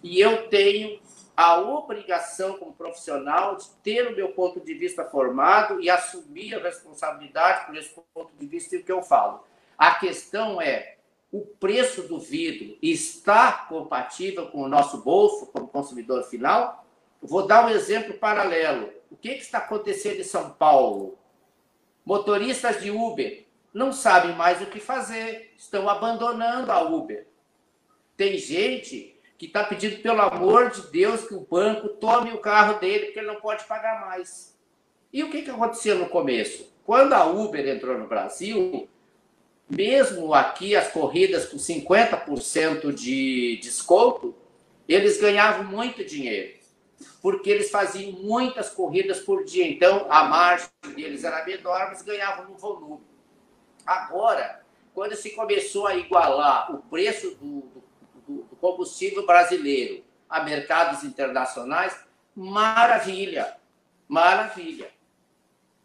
[0.04, 1.00] e eu tenho
[1.36, 6.62] a obrigação como profissional de ter o meu ponto de vista formado e assumir a
[6.62, 9.44] responsabilidade por esse ponto de vista e o que eu falo.
[9.78, 10.98] A questão é
[11.32, 16.86] o preço do vidro está compatível com o nosso bolso, como consumidor final?
[17.20, 18.92] Vou dar um exemplo paralelo.
[19.14, 21.20] O que, que está acontecendo em São Paulo?
[22.04, 27.28] Motoristas de Uber não sabem mais o que fazer, estão abandonando a Uber.
[28.18, 32.80] Tem gente que está pedindo, pelo amor de Deus, que o banco tome o carro
[32.80, 34.58] dele, porque ele não pode pagar mais.
[35.14, 36.74] E o que, que aconteceu no começo?
[36.84, 38.90] Quando a Uber entrou no Brasil,
[39.70, 44.36] mesmo aqui as corridas com 50% de desconto,
[44.88, 46.63] eles ganhavam muito dinheiro,
[47.22, 49.68] porque eles faziam muitas corridas por dia.
[49.68, 53.04] Então, a margem deles era menor, mas ganhavam no volume.
[53.86, 57.62] Agora, quando se começou a igualar o preço do,
[58.28, 62.00] do, do combustível brasileiro a mercados internacionais,
[62.36, 63.58] maravilha,
[64.08, 64.92] maravilha.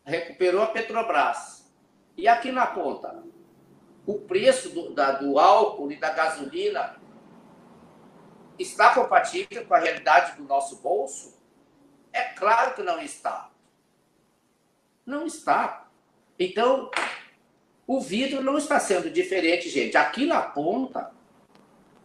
[0.04, 1.70] Recuperou a Petrobras.
[2.16, 3.22] E aqui na ponta,
[4.06, 6.97] o preço do, da, do álcool e da gasolina
[8.58, 11.38] está compatível com a realidade do nosso bolso?
[12.12, 13.50] É claro que não está.
[15.06, 15.88] Não está.
[16.38, 16.90] Então,
[17.86, 19.96] o vidro não está sendo diferente, gente.
[19.96, 21.10] Aqui na ponta,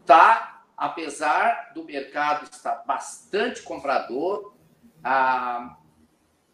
[0.05, 4.53] tá, apesar do mercado estar bastante comprador,
[5.03, 5.77] ah,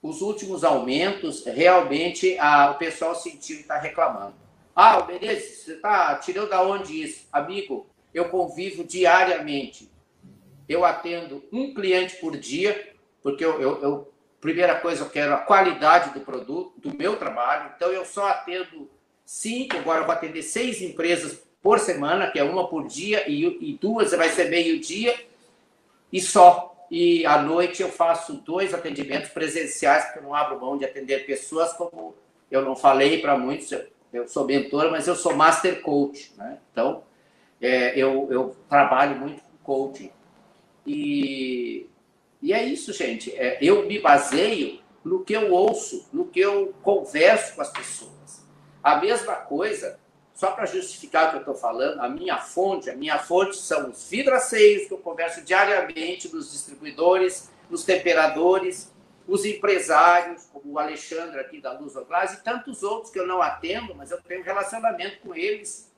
[0.02, 4.36] os últimos aumentos, realmente ah, o pessoal sentiu e está reclamando.
[4.76, 7.28] Ah, beleza, você tá tirando da onde isso?
[7.32, 9.89] Amigo, eu convivo diariamente.
[10.70, 12.94] Eu atendo um cliente por dia,
[13.24, 17.72] porque eu, eu, eu, primeira coisa, eu quero a qualidade do produto, do meu trabalho.
[17.76, 18.88] Então, eu só atendo
[19.26, 23.72] cinco, agora eu vou atender seis empresas por semana, que é uma por dia, e,
[23.72, 25.20] e duas vai ser meio-dia,
[26.14, 26.76] e só.
[26.90, 31.26] E à noite eu faço dois atendimentos presenciais, porque eu não abro mão de atender
[31.26, 32.16] pessoas, como
[32.50, 33.72] eu não falei para muitos,
[34.12, 36.58] eu sou mentor, mas eu sou master coach, né?
[36.72, 37.04] Então,
[37.62, 40.12] é, eu, eu trabalho muito com coaching.
[40.92, 41.88] E,
[42.42, 43.32] e é isso, gente.
[43.36, 48.44] É, eu me baseio no que eu ouço, no que eu converso com as pessoas.
[48.82, 50.00] A mesma coisa,
[50.34, 53.92] só para justificar o que eu estou falando, a minha fonte, a minha fonte são
[53.92, 58.92] os vidraceiros que eu converso diariamente nos distribuidores, nos temperadores,
[59.28, 63.44] os empresários, como o Alexandre aqui da Luz Oglas, e tantos outros que eu não
[63.44, 65.94] atendo, mas eu tenho relacionamento com eles,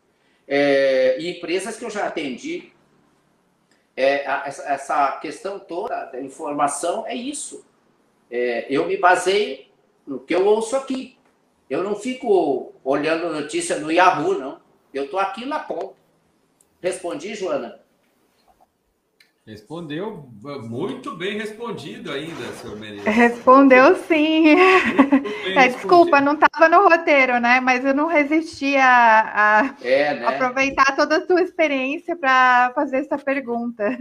[0.46, 2.74] é, e empresas que eu já atendi.
[3.96, 7.66] É, essa, questão toda da informação é isso.
[8.30, 9.66] É, eu me baseio
[10.08, 11.18] no que eu ouço aqui.
[11.70, 14.62] Eu não fico olhando notícia no Yahoo, não.
[14.94, 15.96] Eu estou aqui na ponta.
[16.82, 17.81] Respondi, Joana?
[19.46, 20.30] Respondeu
[20.70, 23.06] muito bem respondido ainda, senhor Menezes.
[23.06, 24.56] Respondeu sim.
[25.54, 27.60] É, desculpa, não estava no roteiro, né?
[27.60, 30.26] Mas eu não resisti a, a é, né?
[30.26, 33.84] aproveitar toda a sua experiência para fazer essa pergunta.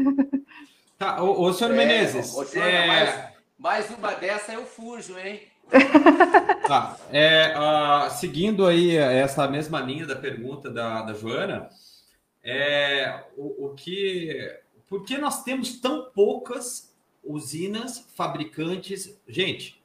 [0.96, 2.34] Tá, ô, ô senhor é, Menezes.
[2.34, 2.86] Ô, senhor, é...
[2.86, 3.24] mais,
[3.58, 5.40] mais, uma dessa eu fujo, hein?
[6.68, 11.70] Tá, é, uh, seguindo aí essa mesma linha da pergunta da, da Joana,
[12.44, 14.59] é, o, o que
[14.90, 19.16] por que nós temos tão poucas usinas fabricantes?
[19.28, 19.80] Gente,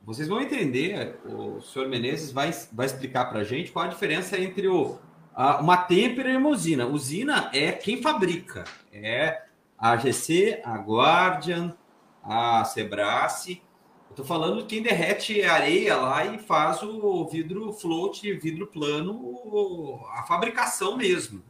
[0.00, 4.40] vocês vão entender, o senhor Menezes vai, vai explicar para a gente qual a diferença
[4.40, 4.98] entre o,
[5.34, 6.86] a, uma têmpera e uma usina.
[6.86, 9.42] Usina é quem fabrica, é
[9.76, 11.76] a AGC, a Guardian,
[12.24, 13.62] a Sebrace.
[14.06, 20.22] Eu estou falando quem derrete areia lá e faz o vidro float, vidro plano, a
[20.22, 21.42] fabricação mesmo.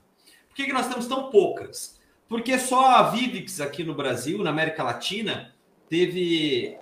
[0.48, 2.01] Por que, que nós temos tão poucas?
[2.32, 5.52] Porque só a Vivix aqui no Brasil, na América Latina,
[5.86, 6.78] teve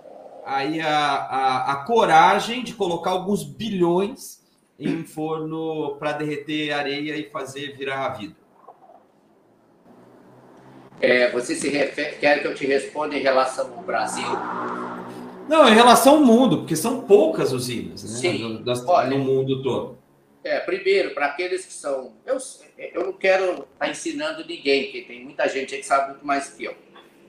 [0.47, 4.45] aí a, a, a coragem de colocar alguns bilhões
[4.79, 8.37] em forno para derreter areia e fazer virar vidro?
[11.01, 14.29] É, você se refere, quer que eu te responda em relação ao Brasil?
[15.49, 19.99] Não, em relação ao mundo, porque são poucas usinas né, Sim, no, no mundo todo.
[20.43, 22.15] É, primeiro, para aqueles que são.
[22.25, 22.39] Eu,
[22.79, 26.49] eu não quero estar tá ensinando ninguém, porque tem muita gente que sabe muito mais
[26.49, 26.75] que eu.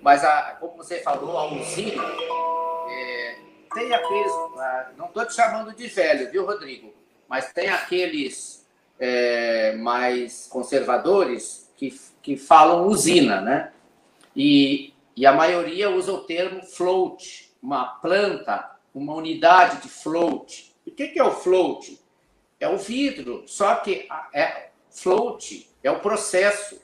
[0.02, 2.04] Mas, a, como você falou, a usina
[2.90, 3.36] é,
[3.74, 4.32] tem aqueles.
[4.98, 6.94] Não estou te chamando de velho, viu, Rodrigo?
[7.28, 8.66] Mas tem aqueles
[9.00, 13.74] é, mais conservadores que, que falam usina, né?
[14.36, 20.74] E, e a maioria usa o termo float, uma planta, uma unidade de float.
[20.88, 22.01] O que, que é o float?
[22.62, 26.80] É o vidro, só que é float é o processo.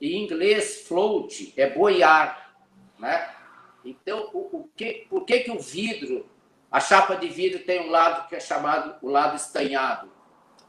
[0.00, 2.54] Em inglês, float é boiar,
[2.98, 3.34] né?
[3.82, 6.28] Então, o, o que, por que, que o vidro,
[6.70, 10.12] a chapa de vidro tem um lado que é chamado o lado estanhado?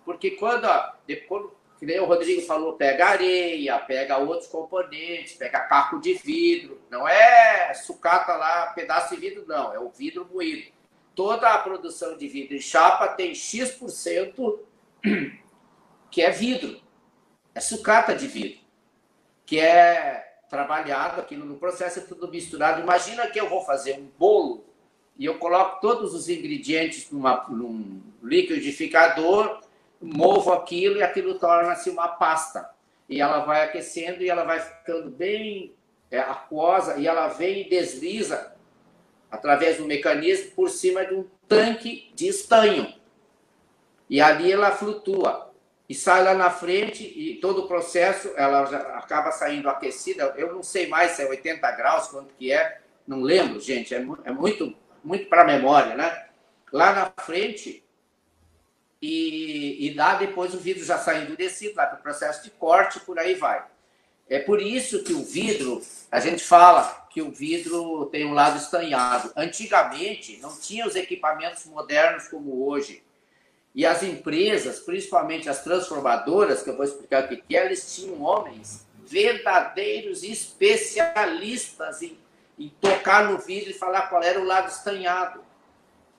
[0.05, 0.67] Porque quando,
[1.05, 6.81] depois, que nem o Rodrigo falou, pega areia, pega outros componentes, pega caco de vidro.
[6.89, 9.73] Não é sucata lá, pedaço de vidro, não.
[9.73, 10.71] É o vidro moído.
[11.15, 14.59] Toda a produção de vidro em chapa tem X%
[16.09, 16.79] que é vidro.
[17.53, 18.59] É sucata de vidro.
[19.45, 22.81] Que é trabalhado aqui no processo, é tudo misturado.
[22.81, 24.65] Imagina que eu vou fazer um bolo
[25.17, 29.61] e eu coloco todos os ingredientes numa, num liquidificador
[30.01, 32.69] movo aquilo e aquilo torna-se uma pasta.
[33.07, 35.73] E ela vai aquecendo e ela vai ficando bem
[36.09, 38.55] é, aquosa e ela vem e desliza
[39.31, 42.93] através do mecanismo por cima de um tanque de estanho.
[44.09, 45.51] E ali ela flutua
[45.87, 48.63] e sai lá na frente e todo o processo ela
[48.97, 50.33] acaba saindo aquecida.
[50.37, 54.05] Eu não sei mais se é 80 graus, quanto que é, não lembro, gente, é,
[54.25, 56.25] é muito muito para a memória, né?
[56.71, 57.83] Lá na frente
[59.01, 62.99] e, e lá depois o vidro já sai endurecido, lá para o processo de corte,
[62.99, 63.65] por aí vai.
[64.29, 68.57] É por isso que o vidro, a gente fala que o vidro tem um lado
[68.57, 69.31] estanhado.
[69.35, 73.03] Antigamente, não tinha os equipamentos modernos como hoje.
[73.73, 78.21] E as empresas, principalmente as transformadoras, que eu vou explicar o que é, eles tinham
[78.21, 82.17] homens verdadeiros especialistas em,
[82.59, 85.43] em tocar no vidro e falar qual era o lado estanhado.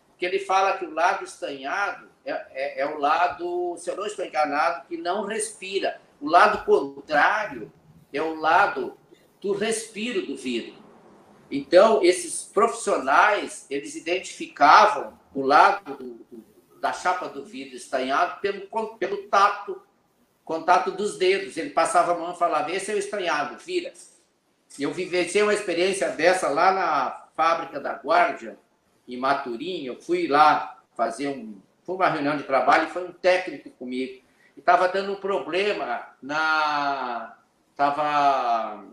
[0.08, 4.06] Porque ele fala que o lado estanhado é, é, é, o lado, se eu não
[4.06, 6.00] estou enganado, que não respira.
[6.20, 7.72] O lado contrário
[8.12, 8.98] é o lado
[9.40, 10.79] do respiro do vidro.
[11.50, 16.44] Então, esses profissionais, eles identificavam o lado do, do,
[16.80, 18.66] da chapa do vidro estanhado pelo,
[18.98, 19.82] pelo tato,
[20.44, 21.56] contato dos dedos.
[21.56, 23.92] Ele passava a mão e falava, esse é o estanhado, vira.
[24.78, 28.56] Eu vivenciei uma experiência dessa lá na fábrica da Guardian,
[29.08, 29.84] em Maturim.
[29.84, 34.22] Eu fui lá fazer um, foi uma reunião de trabalho e foi um técnico comigo.
[34.56, 37.36] E estava dando um problema na.
[37.72, 38.84] Estava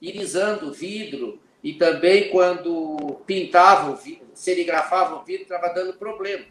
[0.00, 6.46] irisando o vidro e também quando pintava o vidro, serigrafava o vidro, estava dando problema.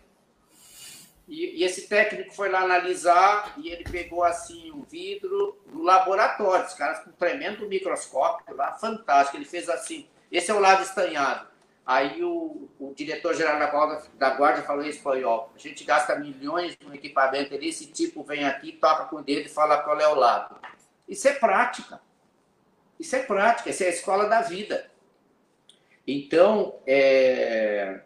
[1.26, 6.66] E, e, esse técnico foi lá analisar e ele pegou assim um vidro no laboratório,
[6.66, 9.38] os caras com um tremendo microscópio lá, fantástico.
[9.38, 11.48] Ele fez assim: esse é o lado estanhado.
[11.86, 16.78] Aí o, o diretor-geral da Guarda, da Guarda falou em espanhol: a gente gasta milhões
[16.82, 20.08] no equipamento ali, esse tipo vem aqui, toca com o dedo e fala qual é
[20.10, 20.60] o lado.
[21.08, 22.02] Isso é prática.
[23.00, 24.94] Isso é prática, isso é a escola da vida.
[26.08, 28.02] Então, é...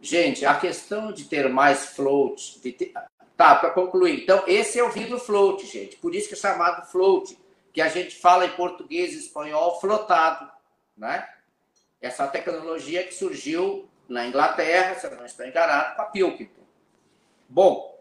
[0.00, 2.92] gente, a questão de ter mais float, ter...
[3.36, 4.22] tá, para concluir.
[4.22, 5.96] Então, esse é o vidro float, gente.
[5.96, 7.38] Por isso que é chamado float,
[7.72, 10.50] que a gente fala em português e espanhol flotado,
[10.96, 11.26] né?
[12.02, 16.62] essa tecnologia que surgiu na Inglaterra, se eu não estou enganado, com a Pilkington.
[17.48, 17.96] Bom,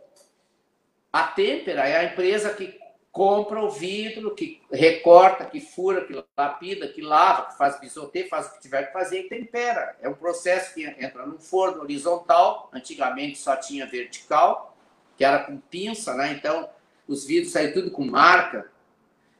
[1.13, 2.80] a Tempera é a empresa que
[3.11, 8.47] compra o vidro, que recorta, que fura, que lapida, que lava, que faz bisoteio, faz
[8.47, 9.97] o que tiver que fazer e tempera.
[10.01, 14.77] É um processo que entra no forno horizontal, antigamente só tinha vertical,
[15.17, 16.31] que era com pinça, né?
[16.31, 16.69] Então,
[17.07, 18.71] os vidros saíram tudo com marca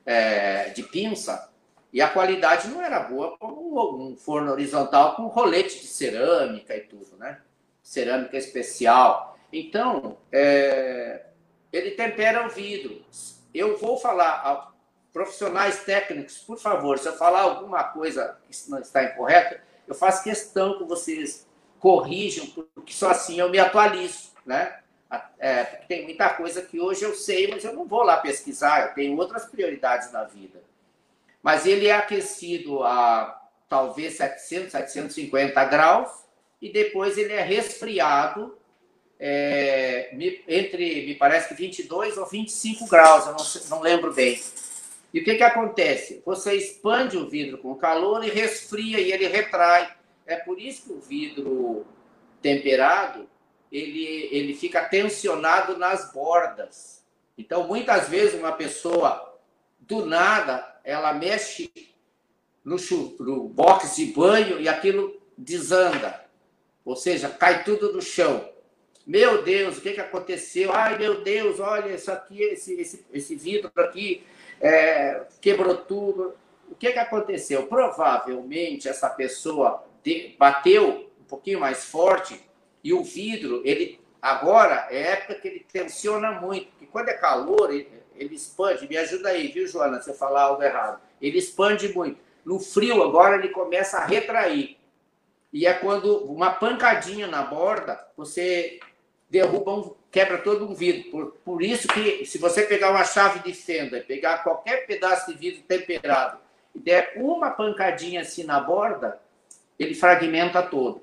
[0.06, 1.50] é, de pinça,
[1.94, 6.82] e a qualidade não era boa como um forno horizontal com rolete de cerâmica e
[6.82, 7.42] tudo, né?
[7.84, 9.38] Cerâmica especial.
[9.52, 11.26] Então, é,
[11.72, 13.04] ele tempera o vidro.
[13.54, 14.74] Eu vou falar
[15.12, 20.24] profissionais técnicos, por favor, se eu falar alguma coisa que não está incorreta, eu faço
[20.24, 21.48] questão que vocês
[21.80, 24.80] corrijam, porque só assim eu me atualizo, né?
[25.38, 28.94] É, tem muita coisa que hoje eu sei, mas eu não vou lá pesquisar, eu
[28.94, 30.62] tenho outras prioridades na vida
[31.42, 36.10] mas ele é aquecido a talvez 700, 750 graus
[36.62, 38.58] e depois ele é resfriado
[39.24, 40.10] é,
[40.48, 44.42] entre, me parece que 22 ou 25 graus, eu não, não lembro bem.
[45.14, 46.24] E o que, que acontece?
[46.26, 49.94] Você expande o vidro com calor e resfria e ele retrai.
[50.26, 51.86] É por isso que o vidro
[52.42, 53.30] temperado
[53.72, 57.06] ele, ele fica tensionado nas bordas.
[57.38, 59.38] Então, muitas vezes, uma pessoa,
[59.80, 61.72] do nada, ela mexe
[62.64, 62.78] no,
[63.20, 66.26] no box de banho e aquilo desanda.
[66.84, 68.51] Ou seja, cai tudo no chão.
[69.06, 70.72] Meu Deus, o que, que aconteceu?
[70.72, 74.24] Ai, meu Deus, olha isso aqui, esse, esse, esse vidro aqui
[74.60, 76.36] é, quebrou tudo.
[76.70, 77.68] O que, que aconteceu?
[77.68, 82.40] Provavelmente essa pessoa de, bateu um pouquinho mais forte
[82.84, 87.74] e o vidro, ele agora é época que ele tensiona muito, porque quando é calor,
[87.74, 88.88] ele, ele expande.
[88.88, 91.02] Me ajuda aí, viu, Joana, se eu falar algo errado.
[91.22, 92.20] Ele expande muito.
[92.46, 94.78] No frio, agora, ele começa a retrair.
[95.54, 98.80] E é quando uma pancadinha na borda, você
[99.32, 101.10] derruba um, quebra todo um vidro.
[101.10, 105.38] Por, por isso que, se você pegar uma chave de fenda pegar qualquer pedaço de
[105.38, 106.38] vidro temperado
[106.76, 109.20] e der uma pancadinha assim na borda,
[109.80, 111.02] ele fragmenta todo.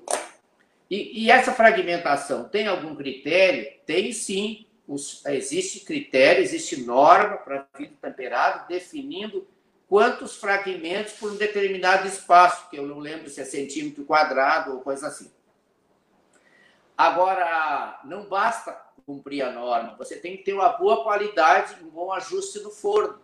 [0.89, 3.67] E, e, essa fragmentação tem algum critério?
[3.85, 4.65] Tem sim.
[4.87, 9.47] Os, existe critério, existe norma para vidro temperado definindo
[9.87, 14.81] quantos fragmentos por um determinado espaço, que eu não lembro se é centímetro quadrado ou
[14.81, 15.29] coisa assim.
[16.99, 22.11] Agora, não basta cumprir a norma, você tem que ter uma boa qualidade, um bom
[22.11, 23.17] ajuste no forno,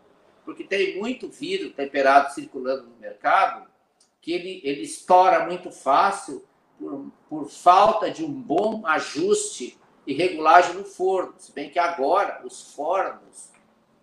[0.45, 3.69] porque tem muito vidro temperado circulando no mercado
[4.21, 6.47] que ele, ele estoura muito fácil
[6.79, 11.33] por, por falta de um bom ajuste e regulagem no forno.
[11.37, 13.51] Se bem que agora os fornos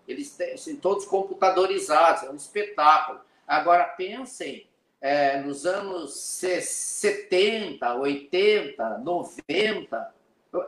[0.07, 3.23] eles têm, são todos computadorizados, é um espetáculo.
[3.47, 4.69] Agora pensem
[5.03, 10.15] é, nos anos 70, 80, 90.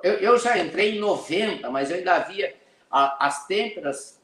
[0.03, 2.55] Eu, eu, já entrei em 90, mas eu ainda havia
[2.91, 4.21] a, as têmperas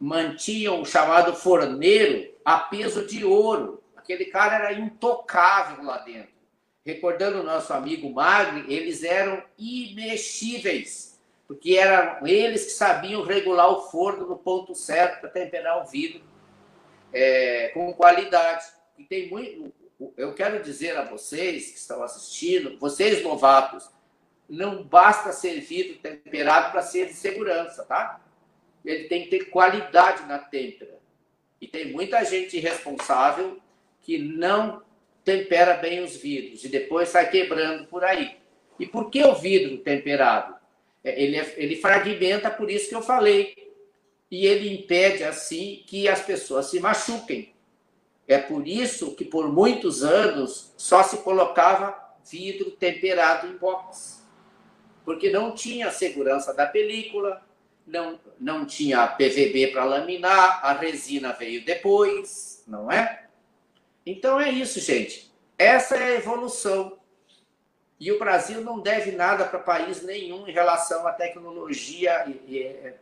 [0.00, 3.80] mantinham o chamado forneiro a peso de ouro.
[3.96, 6.34] Aquele cara era intocável lá dentro
[6.84, 13.82] recordando o nosso amigo Magri, eles eram imexíveis, porque eram eles que sabiam regular o
[13.90, 16.22] forno no ponto certo para temperar o vidro
[17.12, 18.64] é, com qualidade.
[18.98, 19.72] E tem muito.
[20.16, 23.88] Eu quero dizer a vocês que estão assistindo, vocês novatos,
[24.48, 28.20] não basta ser vidro temperado para ser de segurança, tá?
[28.84, 30.98] Ele tem que ter qualidade na têmpera.
[31.60, 33.58] E tem muita gente irresponsável
[34.02, 34.82] que não
[35.24, 38.36] tempera bem os vidros e depois sai quebrando por aí.
[38.78, 40.54] E por que o vidro temperado?
[41.02, 43.54] É, ele, é, ele fragmenta, por isso que eu falei.
[44.30, 47.53] E ele impede, assim, que as pessoas se machuquem.
[48.26, 51.98] É por isso que, por muitos anos, só se colocava
[52.28, 54.24] vidro temperado em box.
[55.04, 57.42] Porque não tinha segurança da película,
[57.86, 63.26] não, não tinha PVB para laminar, a resina veio depois, não é?
[64.06, 65.32] Então é isso, gente.
[65.58, 66.98] Essa é a evolução.
[67.98, 72.26] E o Brasil não deve nada para país nenhum em relação à tecnologia,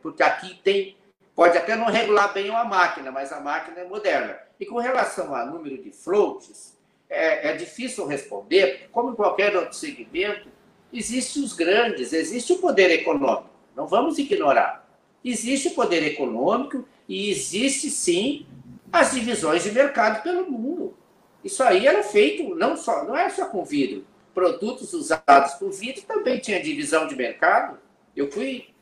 [0.01, 0.97] porque aqui tem.
[1.35, 4.37] Pode até não regular bem uma máquina, mas a máquina é moderna.
[4.59, 6.77] E com relação ao número de floats,
[7.09, 10.47] é, é difícil responder, como em qualquer outro segmento,
[10.91, 13.49] existem os grandes, existe o poder econômico.
[13.75, 14.87] Não vamos ignorar.
[15.25, 18.45] Existe o poder econômico e existe sim
[18.91, 20.95] as divisões de mercado pelo mundo.
[21.43, 24.05] Isso aí era feito não só, não é só com vidro.
[24.33, 27.79] Produtos usados por vidro também tinha divisão de mercado.
[28.15, 28.72] Eu fui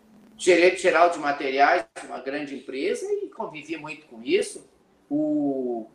[0.41, 4.67] gerente geral de materiais de uma grande empresa e convivi muito com isso.
[5.07, 5.87] O,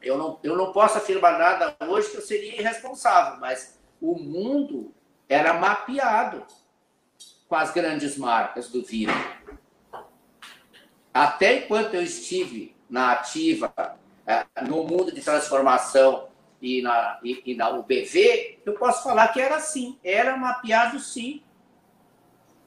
[0.00, 4.94] eu, não, eu não posso afirmar nada hoje que eu seria irresponsável, mas o mundo
[5.28, 6.46] era mapeado
[7.48, 9.14] com as grandes marcas do vidro.
[11.12, 13.72] Até enquanto eu estive na ativa,
[14.24, 16.28] é, no mundo de transformação
[16.62, 21.42] e na, e, e na UBV, eu posso falar que era assim, era mapeado sim.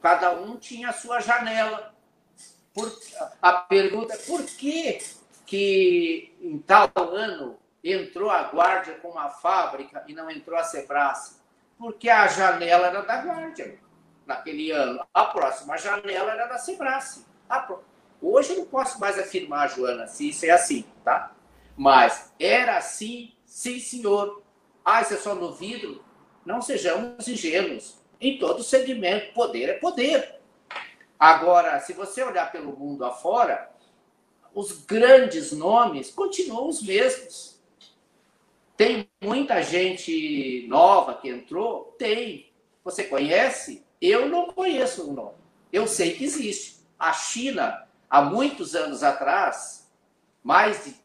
[0.01, 1.93] Cada um tinha a sua janela.
[2.73, 2.91] Por,
[3.41, 4.99] a pergunta é por que,
[5.45, 11.13] que em tal ano entrou a Guardia com uma fábrica e não entrou a Sebrae?
[11.77, 13.79] Porque a janela era da Guardia
[14.25, 15.05] naquele ano.
[15.13, 17.01] A próxima janela era da Sebrae.
[18.21, 21.31] Hoje eu não posso mais afirmar, Joana, se isso é assim, tá?
[21.75, 24.43] Mas era assim, sim, senhor.
[24.83, 26.03] Ah, isso é só no vidro?
[26.45, 27.97] Não sejamos ingênuos.
[28.19, 30.35] Em todo segmento, poder é poder.
[31.19, 33.71] Agora, se você olhar pelo mundo afora,
[34.53, 37.59] os grandes nomes continuam os mesmos.
[38.75, 41.95] Tem muita gente nova que entrou?
[41.97, 42.51] Tem.
[42.83, 43.83] Você conhece?
[43.99, 45.37] Eu não conheço o nome.
[45.71, 46.77] Eu sei que existe.
[46.97, 49.91] A China, há muitos anos atrás,
[50.43, 50.95] mais de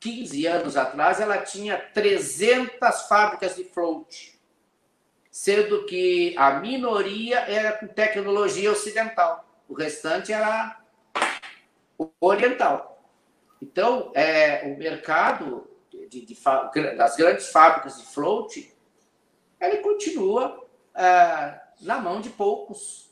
[0.00, 4.39] 15 anos atrás, ela tinha 300 fábricas de float,
[5.30, 10.80] sendo que a minoria era com tecnologia ocidental, o restante era
[12.20, 13.02] oriental.
[13.62, 16.36] Então, é, o mercado de, de,
[16.96, 18.74] das grandes fábricas de float,
[19.60, 23.10] ele continua é, na mão de poucos.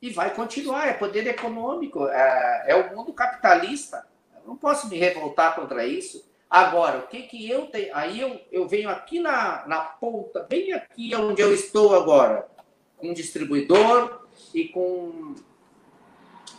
[0.00, 4.06] E vai continuar, é poder econômico, é, é o mundo capitalista.
[4.34, 6.28] Eu não posso me revoltar contra isso.
[6.48, 7.94] Agora, o que, que eu tenho?
[7.94, 12.48] Aí eu, eu venho aqui na, na ponta, bem aqui onde eu estou agora,
[12.96, 15.34] com um distribuidor e com,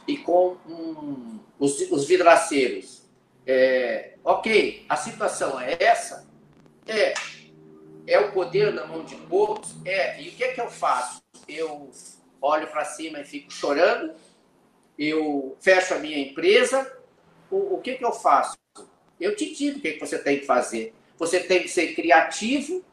[0.05, 3.03] e com um, os, os vidraceiros.
[3.45, 6.27] É, ok, a situação é essa?
[6.85, 7.13] É.
[8.05, 9.73] É o poder na mão de poucos?
[9.85, 10.21] É.
[10.21, 11.21] E o que é que eu faço?
[11.47, 11.89] Eu
[12.41, 14.13] olho para cima e fico chorando,
[14.99, 16.91] eu fecho a minha empresa.
[17.49, 18.57] O, o que, que eu faço?
[19.20, 20.93] Eu te digo o que, que você tem que fazer.
[21.18, 22.84] Você tem que ser criativo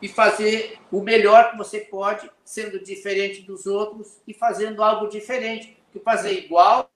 [0.00, 5.76] e fazer o melhor que você pode, sendo diferente dos outros e fazendo algo diferente.
[5.84, 6.90] Porque fazer igual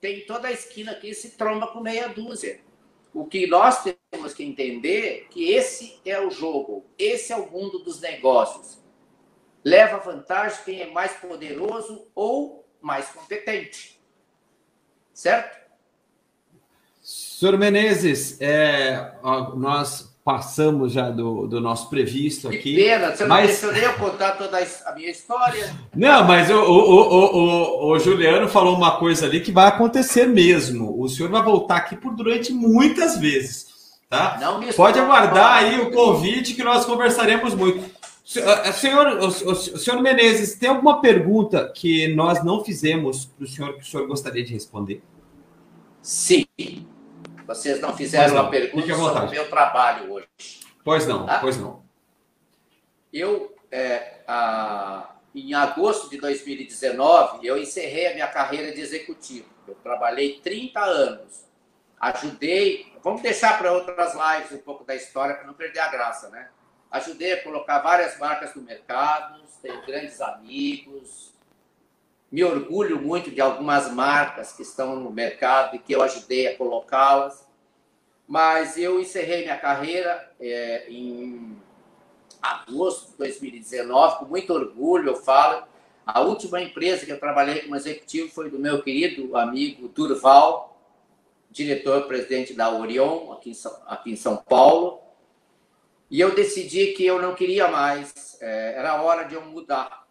[0.00, 2.60] tem toda a esquina que se tromba com meia dúzia.
[3.12, 7.50] O que nós temos que entender é que esse é o jogo, esse é o
[7.50, 8.82] mundo dos negócios.
[9.62, 14.00] Leva vantagem quem é mais poderoso ou mais competente.
[15.12, 15.63] Certo?
[17.04, 19.12] Senhor Menezes, é,
[19.56, 22.58] nós passamos já do, do nosso previsto aqui.
[22.58, 23.40] Que pena, você mas...
[23.40, 25.70] não deixou nem eu contar toda a minha história.
[25.94, 30.98] Não, mas o, o, o, o, Juliano falou uma coisa ali que vai acontecer mesmo.
[30.98, 33.66] O senhor vai voltar aqui por durante muitas vezes.
[34.08, 34.38] Tá?
[34.40, 37.84] Não me Pode aguardar aí o convite que nós conversaremos muito.
[38.34, 43.46] Eh, senhor, o, o, senhor Menezes, tem alguma pergunta que nós não fizemos para o
[43.46, 45.02] senhor que o senhor gostaria de responder?
[46.00, 46.46] Sim.
[47.46, 48.50] Vocês não fizeram não.
[48.50, 50.28] pergunta sobre o meu trabalho hoje.
[50.82, 51.38] Pois não, tá?
[51.38, 51.82] pois não.
[53.12, 59.48] Eu, é, a, em agosto de 2019, eu encerrei a minha carreira de executivo.
[59.66, 61.44] Eu trabalhei 30 anos.
[62.00, 66.28] Ajudei, vamos deixar para outras lives um pouco da história para não perder a graça,
[66.28, 66.48] né?
[66.90, 71.33] Ajudei a colocar várias marcas no mercado, tenho grandes amigos,
[72.34, 76.56] me orgulho muito de algumas marcas que estão no mercado e que eu ajudei a
[76.56, 77.46] colocá-las.
[78.26, 81.56] Mas eu encerrei minha carreira é, em
[82.42, 85.62] agosto de 2019, com muito orgulho, eu falo.
[86.04, 90.76] A última empresa que eu trabalhei como executivo foi do meu querido amigo Durval,
[91.52, 94.98] diretor-presidente da Orion, aqui em, São, aqui em São Paulo.
[96.10, 100.03] E eu decidi que eu não queria mais, é, era hora de eu mudar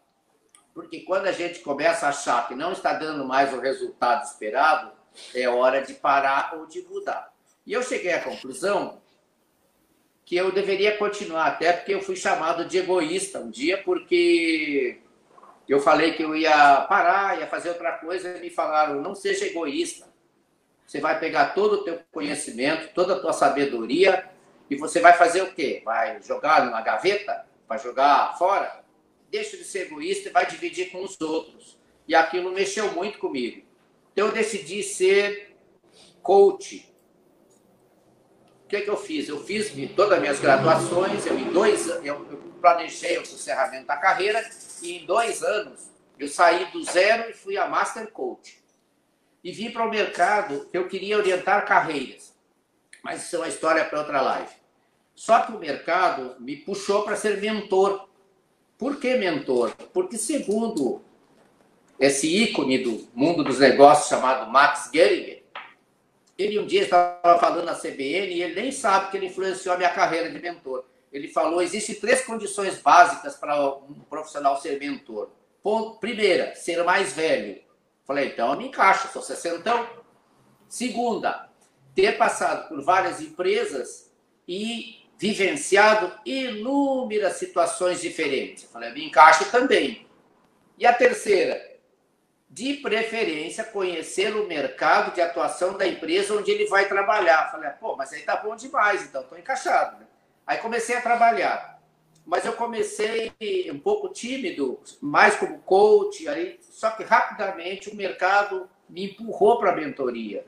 [0.74, 4.92] porque quando a gente começa a achar que não está dando mais o resultado esperado,
[5.36, 7.32] é hora de parar ou de mudar.
[7.66, 9.02] E eu cheguei à conclusão
[10.26, 15.00] que eu deveria continuar, até porque eu fui chamado de egoísta um dia, porque
[15.68, 19.46] eu falei que eu ia parar, ia fazer outra coisa, e me falaram, não seja
[19.46, 20.08] egoísta.
[20.86, 24.30] Você vai pegar todo o teu conhecimento, toda a tua sabedoria,
[24.70, 25.82] e você vai fazer o quê?
[25.84, 27.46] Vai jogar numa gaveta?
[27.68, 28.83] Vai jogar fora?
[29.34, 31.76] Deixa de ser egoísta e vai dividir com os outros.
[32.08, 33.66] E aquilo mexeu muito comigo.
[34.12, 35.58] Então eu decidi ser
[36.22, 36.88] coach.
[38.64, 39.28] O que, é que eu fiz?
[39.28, 42.24] Eu fiz todas as minhas graduações, eu em dois eu,
[42.62, 44.48] planejei o encerramento da carreira
[44.82, 45.90] e em dois anos
[46.20, 48.64] eu saí do zero e fui a Master Coach.
[49.44, 52.34] E vim para o mercado, eu queria orientar carreiras.
[53.04, 54.54] Mas isso é uma história para outra live.
[55.16, 58.08] Só que o mercado me puxou para ser mentor
[58.84, 59.74] por que mentor?
[59.94, 61.02] Porque, segundo
[61.98, 65.42] esse ícone do mundo dos negócios chamado Max Geringer,
[66.38, 69.78] ele um dia estava falando na CBN e ele nem sabe que ele influenciou a
[69.78, 70.84] minha carreira de mentor.
[71.14, 75.30] Ele falou: existem três condições básicas para um profissional ser mentor.
[75.64, 77.62] Ponto, primeira, ser mais velho.
[78.04, 79.88] Falei, então eu me encaixo, sou sessentão.
[80.68, 81.50] Segunda,
[81.96, 84.12] ter passado por várias empresas
[84.46, 88.66] e vivenciado inúmeras situações diferentes.
[88.66, 90.06] Eu falei, me encaixo também.
[90.78, 91.62] E a terceira,
[92.50, 97.46] de preferência, conhecer o mercado de atuação da empresa onde ele vai trabalhar.
[97.46, 99.98] Eu falei, pô, mas aí tá bom demais, então estou encaixado.
[99.98, 100.06] Né?
[100.46, 101.82] Aí comecei a trabalhar.
[102.26, 103.32] Mas eu comecei
[103.72, 109.72] um pouco tímido, mais como coach, aí, só que rapidamente o mercado me empurrou para
[109.72, 110.46] a mentoria.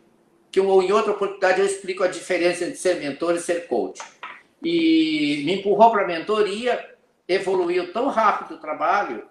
[0.51, 4.01] Que em outra oportunidade eu explico a diferença entre ser mentor e ser coach
[4.67, 6.95] e me empurrou para a mentoria
[7.27, 9.27] evoluiu tão rápido o trabalho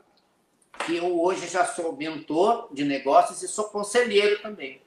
[0.86, 4.81] que eu hoje já sou mentor de negócios e sou conselheiro também.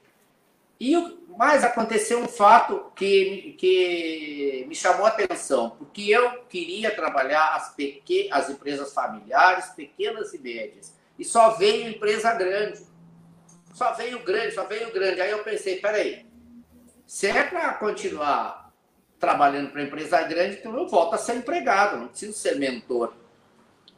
[0.79, 0.95] E
[1.37, 7.75] mais aconteceu um fato que, que me chamou a atenção, porque eu queria trabalhar as,
[7.75, 8.29] pequ...
[8.31, 12.85] as empresas familiares, pequenas e médias, e só veio empresa grande.
[13.73, 15.19] Só veio grande, só veio grande.
[15.19, 16.25] Aí eu pensei, peraí,
[17.05, 18.66] se é para continuar
[19.19, 23.14] trabalhando para empresa grande, então eu volto a ser empregado, não preciso ser mentor.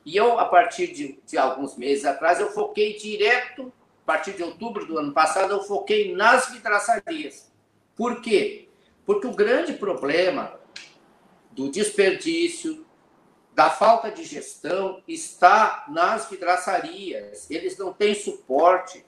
[0.06, 3.72] E eu, a partir de, de alguns meses atrás, eu foquei direto,
[4.04, 7.52] a partir de outubro do ano passado, eu foquei nas vidraçarias.
[7.96, 8.70] Por quê?
[9.06, 10.60] Porque o grande problema
[11.52, 12.86] do desperdício,
[13.54, 17.52] da falta de gestão, está nas vidraçarias.
[17.52, 19.06] Eles não têm suporte.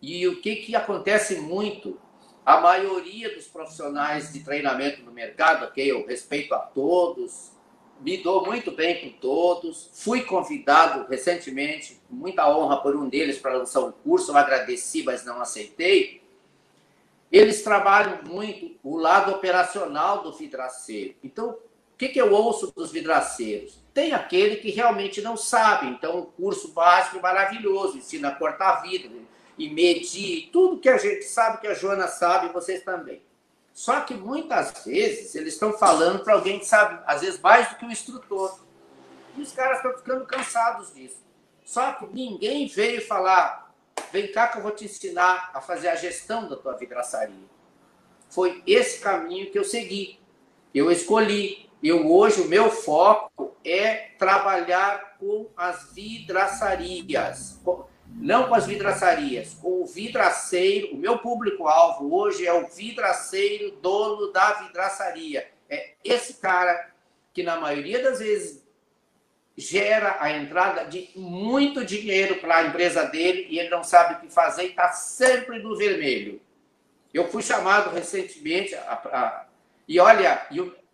[0.00, 2.00] E o que, que acontece muito?
[2.48, 7.52] A maioria dos profissionais de treinamento no mercado, ok, eu respeito a todos,
[8.00, 9.90] me dou muito bem com todos.
[9.92, 15.26] Fui convidado recentemente, muita honra por um deles para lançar um curso, eu agradeci, mas
[15.26, 16.22] não aceitei.
[17.30, 21.16] Eles trabalham muito o lado operacional do vidraceiro.
[21.22, 23.78] Então, o que, que eu ouço dos vidraceiros?
[23.92, 29.10] Tem aquele que realmente não sabe, então o curso básico maravilhoso, ensina a cortar vidro
[29.58, 33.22] e medir, tudo que a gente sabe, que a Joana sabe, vocês também.
[33.74, 37.76] Só que muitas vezes eles estão falando para alguém que sabe, às vezes, mais do
[37.76, 38.58] que o instrutor.
[39.36, 41.22] E os caras estão ficando cansados disso.
[41.64, 43.72] Só que ninguém veio falar:
[44.12, 47.48] vem cá que eu vou te ensinar a fazer a gestão da tua vidraçaria.
[48.28, 50.18] Foi esse caminho que eu segui.
[50.74, 51.68] Eu escolhi.
[51.80, 57.60] Eu hoje, o meu foco é trabalhar com as vidraçarias
[58.20, 60.94] não com as vidraçarias, com o vidraceiro.
[60.94, 65.48] O meu público-alvo hoje é o vidraceiro, dono da vidraçaria.
[65.70, 66.90] É esse cara
[67.32, 68.66] que, na maioria das vezes,
[69.56, 74.20] gera a entrada de muito dinheiro para a empresa dele e ele não sabe o
[74.20, 76.40] que fazer e está sempre no vermelho.
[77.12, 79.46] Eu fui chamado recentemente a, a,
[79.86, 80.46] e olha,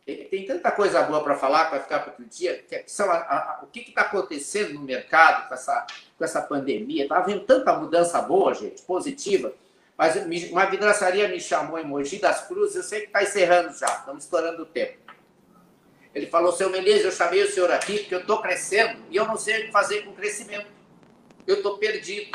[0.05, 3.61] tem tanta coisa boa para falar vai ficar para outro dia, que são a, a,
[3.63, 5.87] o que está acontecendo no mercado com essa,
[6.19, 7.05] com essa pandemia.
[7.05, 9.53] Está havendo tanta mudança boa, gente, positiva.
[9.97, 10.17] Mas
[10.51, 14.25] uma vidraçaria me chamou em Mogi das Cruzes, eu sei que está encerrando já, estamos
[14.25, 14.99] estourando o tempo.
[16.15, 19.27] Ele falou, seu Menezes, eu chamei o senhor aqui porque eu estou crescendo e eu
[19.27, 20.67] não sei o que fazer com o crescimento.
[21.47, 22.31] Eu estou perdido.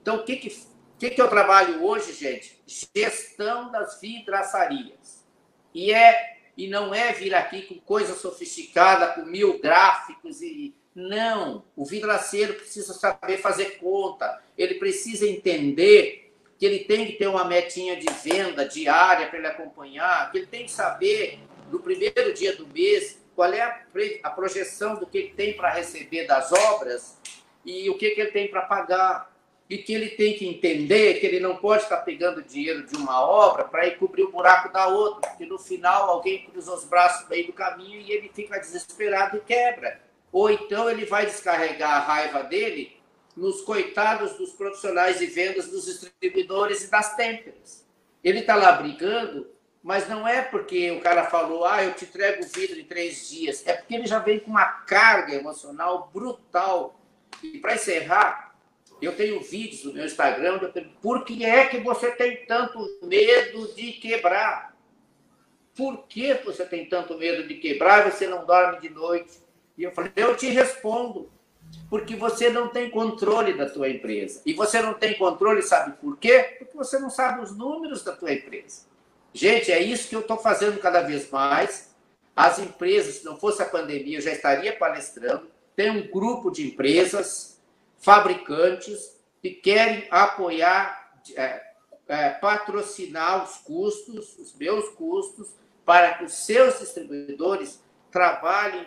[0.00, 0.66] Então, o que, que,
[0.98, 2.62] que, que eu trabalho hoje, gente?
[2.66, 5.24] Gestão das vidraçarias.
[5.74, 11.64] E é e não é vir aqui com coisa sofisticada, com mil gráficos e não.
[11.76, 14.42] O vidraceiro precisa saber fazer conta.
[14.56, 19.46] Ele precisa entender que ele tem que ter uma metinha de venda diária para ele
[19.46, 21.38] acompanhar, que ele tem que saber
[21.70, 23.82] no primeiro dia do mês qual é a,
[24.24, 27.18] a projeção do que ele tem para receber das obras
[27.64, 29.34] e o que, que ele tem para pagar
[29.70, 33.24] e que ele tem que entender que ele não pode estar pegando dinheiro de uma
[33.24, 37.22] obra para ir cobrir o buraco da outra, porque no final alguém cruza os braços
[37.22, 40.00] no meio do caminho e ele fica desesperado e quebra.
[40.32, 43.00] Ou então ele vai descarregar a raiva dele
[43.36, 47.86] nos coitados dos profissionais de vendas, dos distribuidores e das têmperas.
[48.24, 49.48] Ele está lá brigando,
[49.84, 53.28] mas não é porque o cara falou, ah, eu te entrego o vidro em três
[53.28, 53.64] dias.
[53.64, 57.00] É porque ele já vem com uma carga emocional brutal.
[57.40, 58.49] E para encerrar,
[59.06, 62.78] eu tenho vídeos no meu Instagram, eu tenho, por que é que você tem tanto
[63.02, 64.76] medo de quebrar?
[65.74, 69.38] Por que você tem tanto medo de quebrar e você não dorme de noite?
[69.78, 71.30] E eu falei, eu te respondo,
[71.88, 74.42] porque você não tem controle da tua empresa.
[74.44, 76.56] E você não tem controle, sabe por quê?
[76.58, 78.86] Porque você não sabe os números da tua empresa.
[79.32, 81.94] Gente, é isso que eu estou fazendo cada vez mais.
[82.34, 85.48] As empresas, se não fosse a pandemia, eu já estaria palestrando.
[85.74, 87.49] Tem um grupo de empresas
[88.00, 91.62] fabricantes que querem apoiar, é,
[92.08, 95.54] é, patrocinar os custos, os meus custos,
[95.84, 98.86] para que os seus distribuidores trabalhem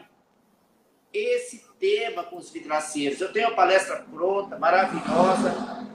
[1.14, 3.22] esse tema com os vidraceiros.
[3.22, 5.88] Eu tenho uma palestra pronta, maravilhosa.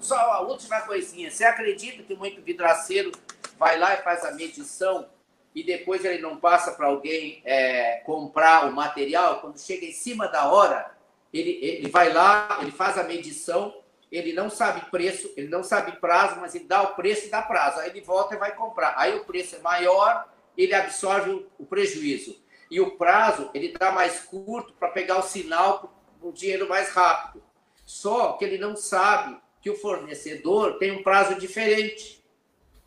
[0.00, 1.30] Só a última coisinha.
[1.30, 3.12] Você acredita que muito vidraceiro
[3.58, 5.08] vai lá e faz a medição
[5.54, 9.40] e depois ele não passa para alguém é, comprar o material?
[9.40, 10.94] Quando chega em cima da hora,
[11.32, 13.74] ele, ele vai lá, ele faz a medição,
[14.10, 17.40] ele não sabe preço, ele não sabe prazo, mas ele dá o preço e dá
[17.40, 17.78] prazo.
[17.80, 18.94] Aí ele volta e vai comprar.
[18.96, 22.36] Aí o preço é maior, ele absorve o, prejuízo.
[22.68, 27.42] E o prazo, ele dá mais curto para pegar o sinal o dinheiro mais rápido.
[27.86, 32.22] Só que ele não sabe que o fornecedor tem um prazo diferente.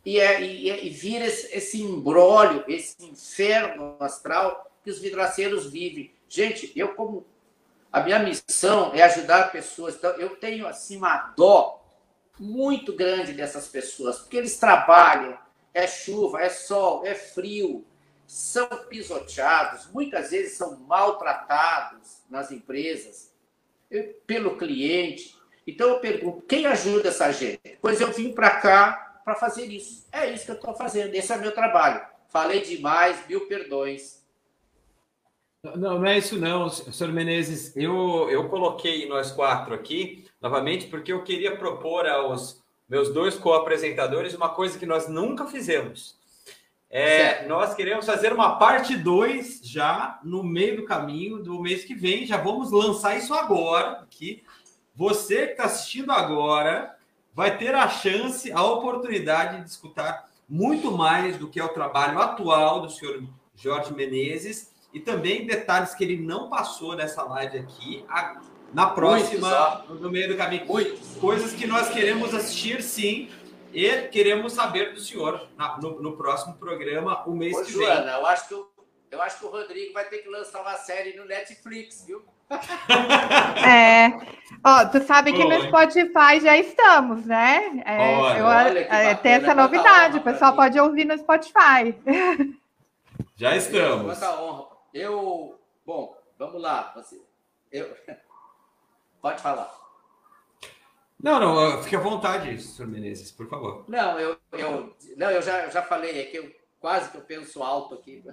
[0.04, 5.70] E, é, e, é, e vira esse, esse imbróglio, esse inferno astral que os vidraceiros
[5.70, 7.24] vivem Gente, eu como
[7.94, 11.80] a minha missão é ajudar pessoas, então eu tenho assim uma dó
[12.40, 15.38] muito grande dessas pessoas, porque eles trabalham,
[15.72, 17.86] é chuva, é sol, é frio,
[18.26, 23.32] são pisoteados, muitas vezes são maltratados nas empresas
[24.26, 25.38] pelo cliente.
[25.64, 27.78] Então eu pergunto, quem ajuda essa gente?
[27.80, 30.08] Pois eu vim para cá para fazer isso.
[30.10, 32.04] É isso que eu estou fazendo, esse é meu trabalho.
[32.26, 34.23] Falei demais, mil perdões.
[35.64, 37.74] Não, não é isso não, senhor Menezes.
[37.74, 44.34] Eu, eu coloquei nós quatro aqui, novamente, porque eu queria propor aos meus dois co-apresentadores
[44.34, 46.16] uma coisa que nós nunca fizemos.
[46.90, 51.94] É, nós queremos fazer uma parte 2 já no meio do caminho do mês que
[51.94, 52.26] vem.
[52.26, 54.44] Já vamos lançar isso agora aqui.
[54.94, 56.94] Você que está assistindo agora
[57.32, 62.20] vai ter a chance, a oportunidade de escutar muito mais do que é o trabalho
[62.20, 63.24] atual do senhor
[63.56, 68.40] Jorge Menezes e também detalhes que ele não passou nessa live aqui, a,
[68.72, 70.64] na próxima, no meio do caminho.
[70.66, 71.16] Muitos.
[71.16, 73.28] Coisas que nós queremos assistir, sim,
[73.72, 78.12] e queremos saber do senhor na, no, no, próximo programa, o mês Ô, que Joana,
[78.12, 78.20] vem.
[78.20, 78.54] Eu acho que,
[79.10, 82.22] eu, acho que o Rodrigo vai ter que lançar uma série no Netflix, viu?
[83.66, 84.12] É,
[84.62, 87.82] ó, tu sabe que no Spotify já estamos, né?
[87.84, 91.96] É, olha, eu, olha é, tem essa novidade, o pessoal pode ouvir no Spotify.
[93.36, 94.16] Já estamos.
[94.16, 94.73] Quanta honra.
[94.94, 96.92] Eu, bom, vamos lá.
[96.94, 97.20] Você,
[97.72, 97.96] eu,
[99.20, 99.74] pode falar.
[101.20, 103.84] Não, não, fique à vontade, senhor Menezes, por favor.
[103.88, 107.22] Não, eu, eu, não, eu já, eu já falei, é que eu quase que eu
[107.22, 108.22] penso alto aqui.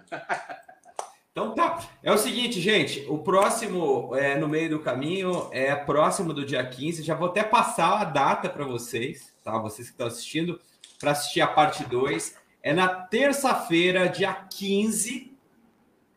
[1.33, 1.79] Então tá.
[2.03, 6.61] É o seguinte, gente, o próximo é no meio do caminho, é próximo do dia
[6.61, 7.03] 15.
[7.03, 9.57] Já vou até passar a data para vocês, tá?
[9.57, 10.59] Vocês que estão assistindo,
[10.99, 12.35] para assistir a parte 2.
[12.61, 15.30] É na terça-feira, dia 15,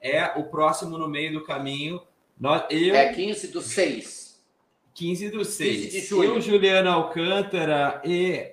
[0.04, 2.00] é o próximo no meio do caminho.
[2.38, 4.40] Nós, eu, é 15 do 6.
[4.94, 5.84] 15 do 6.
[5.84, 6.34] 15 de julho.
[6.34, 8.52] Eu, Juliana Alcântara e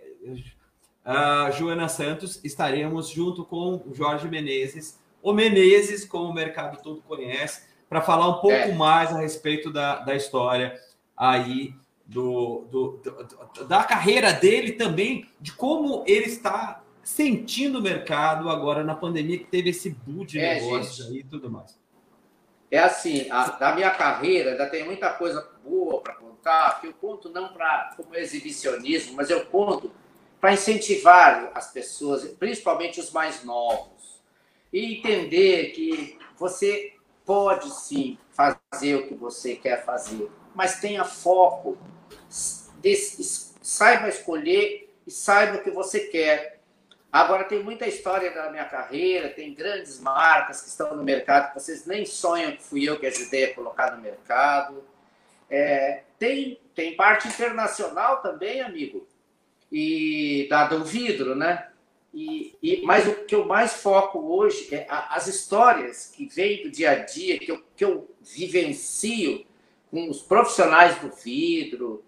[1.05, 7.01] a Joana Santos estaremos junto com o Jorge Menezes o Menezes, como o mercado todo
[7.01, 8.73] conhece, para falar um pouco é.
[8.73, 10.79] mais a respeito da, da história
[11.15, 11.75] aí
[12.05, 16.81] do, do, do, da carreira dele também, de como ele está
[17.11, 21.23] sentindo o mercado agora na pandemia, que teve esse boom de é, negócios aí e
[21.23, 21.77] tudo mais.
[22.69, 26.93] É assim, a, da minha carreira ainda tem muita coisa boa para contar, que eu
[26.93, 29.91] conto não para como exibicionismo, mas eu conto
[30.39, 34.21] para incentivar as pessoas, principalmente os mais novos
[34.71, 36.93] e entender que você
[37.25, 41.77] pode sim fazer o que você quer fazer, mas tenha foco,
[42.29, 46.60] saiba escolher e saiba o que você quer.
[47.11, 51.59] Agora, tem muita história da minha carreira, tem grandes marcas que estão no mercado que
[51.59, 54.81] vocês nem sonham que fui eu que ajudei a colocar no mercado.
[55.49, 59.05] É, tem, tem parte internacional também, amigo,
[59.69, 61.67] e da do vidro, né?
[62.13, 66.63] E, e, mas o que eu mais foco hoje é a, as histórias que vêm
[66.63, 69.45] do dia a dia, que eu, que eu vivencio
[69.89, 72.03] com os profissionais do vidro,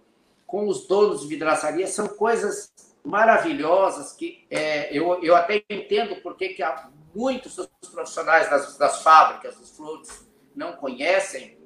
[0.47, 2.71] com os donos de vidraçaria, são coisas
[3.03, 9.01] maravilhosas que é, eu, eu até entendo porque que há muitos dos profissionais das, das
[9.03, 11.57] fábricas, dos flores, não conhecem,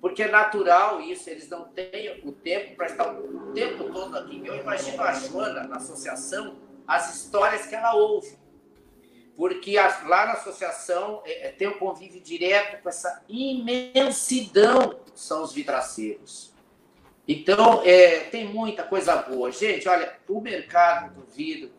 [0.00, 4.42] porque é natural isso, eles não têm o tempo para estar o tempo todo aqui.
[4.44, 6.56] Eu imagino a Joana na associação
[6.86, 8.38] as histórias que ela ouve.
[9.36, 15.42] Porque lá na associação é, é, tem um convívio direto com essa imensidão que são
[15.42, 16.53] os vidraceiros.
[17.26, 19.50] Então, é, tem muita coisa boa.
[19.50, 21.70] Gente, olha, o mercado do vidro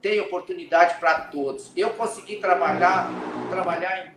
[0.00, 1.72] tem oportunidade para todos.
[1.76, 3.10] Eu consegui trabalhar,
[3.50, 4.12] trabalhar em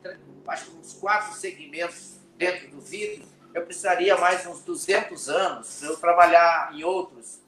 [0.47, 3.25] acho uns quatro segmentos dentro do vidro.
[3.53, 7.39] Eu precisaria mais uns 200 anos para eu trabalhar em outros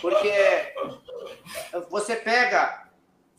[0.00, 0.74] porque
[1.88, 2.86] você pega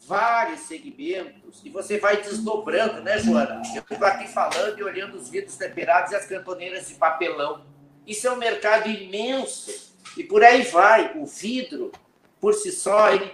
[0.08, 3.62] vários segmentos e você vai desdobrando, né, Joana?
[3.76, 7.66] Eu estou aqui falando e olhando os vidros temperados e as cantoneiras de papelão.
[8.08, 9.94] Isso é um mercado imenso.
[10.18, 11.16] E por aí vai.
[11.18, 11.92] O vidro,
[12.40, 13.32] por si só, ele,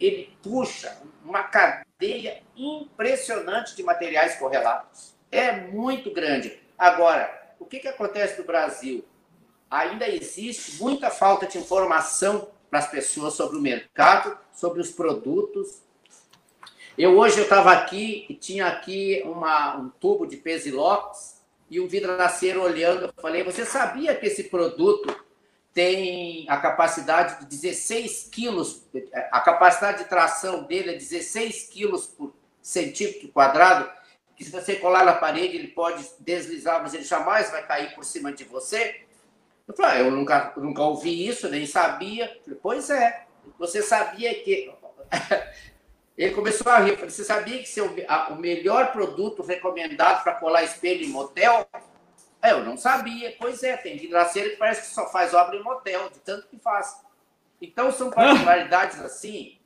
[0.00, 5.14] ele puxa uma cadeia impressionante de materiais correlatos.
[5.30, 6.58] É muito grande.
[6.78, 9.04] Agora, o que, que acontece no Brasil?
[9.74, 15.82] ainda existe muita falta de informação para as pessoas sobre o mercado, sobre os produtos.
[16.96, 21.33] Eu hoje eu estava aqui e tinha aqui uma, um tubo de Pesilox
[21.70, 23.06] e um vidraceiro olhando.
[23.06, 25.14] Eu falei, você sabia que esse produto
[25.72, 28.86] tem a capacidade de 16 quilos,
[29.32, 32.32] a capacidade de tração dele é 16 quilos por
[32.62, 33.90] centímetro quadrado?
[34.36, 38.04] que se você colar na parede, ele pode deslizar, mas ele jamais vai cair por
[38.04, 39.02] cima de você.
[39.66, 42.26] Eu falei, ah, eu nunca, nunca ouvi isso, nem sabia.
[42.44, 43.26] Falei, pois é,
[43.58, 44.72] você sabia que.
[46.16, 46.90] Ele começou a rir.
[46.90, 51.08] Eu falei, você sabia que seu, a, o melhor produto recomendado para colar espelho em
[51.08, 51.66] motel?
[52.40, 53.34] É, eu não sabia.
[53.38, 56.58] Pois é, tem vidraceiro que parece que só faz obra em motel, de tanto que
[56.58, 57.02] faz.
[57.60, 59.58] Então, são particularidades assim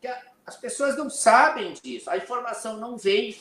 [0.00, 0.08] que
[0.44, 2.10] as pessoas não sabem disso.
[2.10, 3.36] A informação não vem.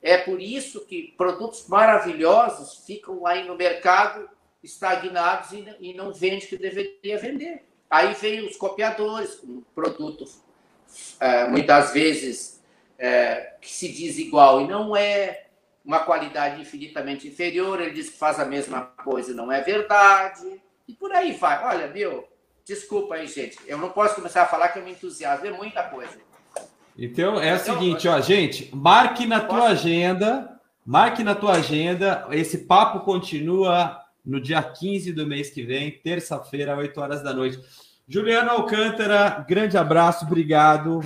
[0.00, 4.28] É por isso que produtos maravilhosos ficam aí no mercado
[4.62, 7.64] estagnados e não vende o que deveria vender.
[7.90, 10.42] Aí vem os copiadores com produtos
[11.20, 12.62] é, muitas vezes
[12.98, 15.46] é, que se diz igual e não é,
[15.84, 20.60] uma qualidade infinitamente inferior, ele diz que faz a mesma coisa e não é verdade,
[20.86, 21.64] e por aí vai.
[21.64, 22.24] Olha, viu?
[22.64, 25.82] Desculpa aí, gente, eu não posso começar a falar que eu me entusiasmo, é muita
[25.84, 26.18] coisa.
[26.98, 32.26] Então é o então, seguinte, ó, gente, marque na tua agenda, marque na tua agenda,
[32.32, 37.58] esse papo continua no dia 15 do mês que vem, terça-feira, 8 horas da noite.
[38.08, 41.04] Juliano Alcântara, grande abraço, obrigado.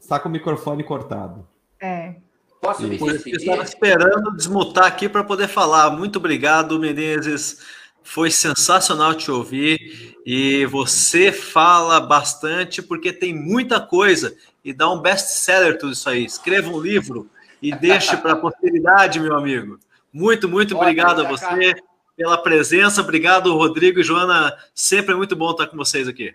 [0.00, 1.48] Está com o microfone cortado.
[1.80, 2.14] É.
[2.60, 3.40] Posso me despedir?
[3.40, 5.90] Estava esperando desmutar aqui para poder falar.
[5.90, 7.58] Muito obrigado, Menezes.
[8.04, 15.00] Foi sensacional te ouvir e você fala bastante porque tem muita coisa e dá um
[15.00, 16.24] best-seller tudo isso aí.
[16.24, 17.28] Escreva um livro
[17.60, 19.78] e deixe para a posteridade, meu amigo.
[20.12, 21.74] Muito, muito obrigado a você
[22.22, 23.00] pela presença.
[23.00, 24.56] Obrigado, Rodrigo e Joana.
[24.72, 26.32] Sempre é muito bom estar com vocês aqui.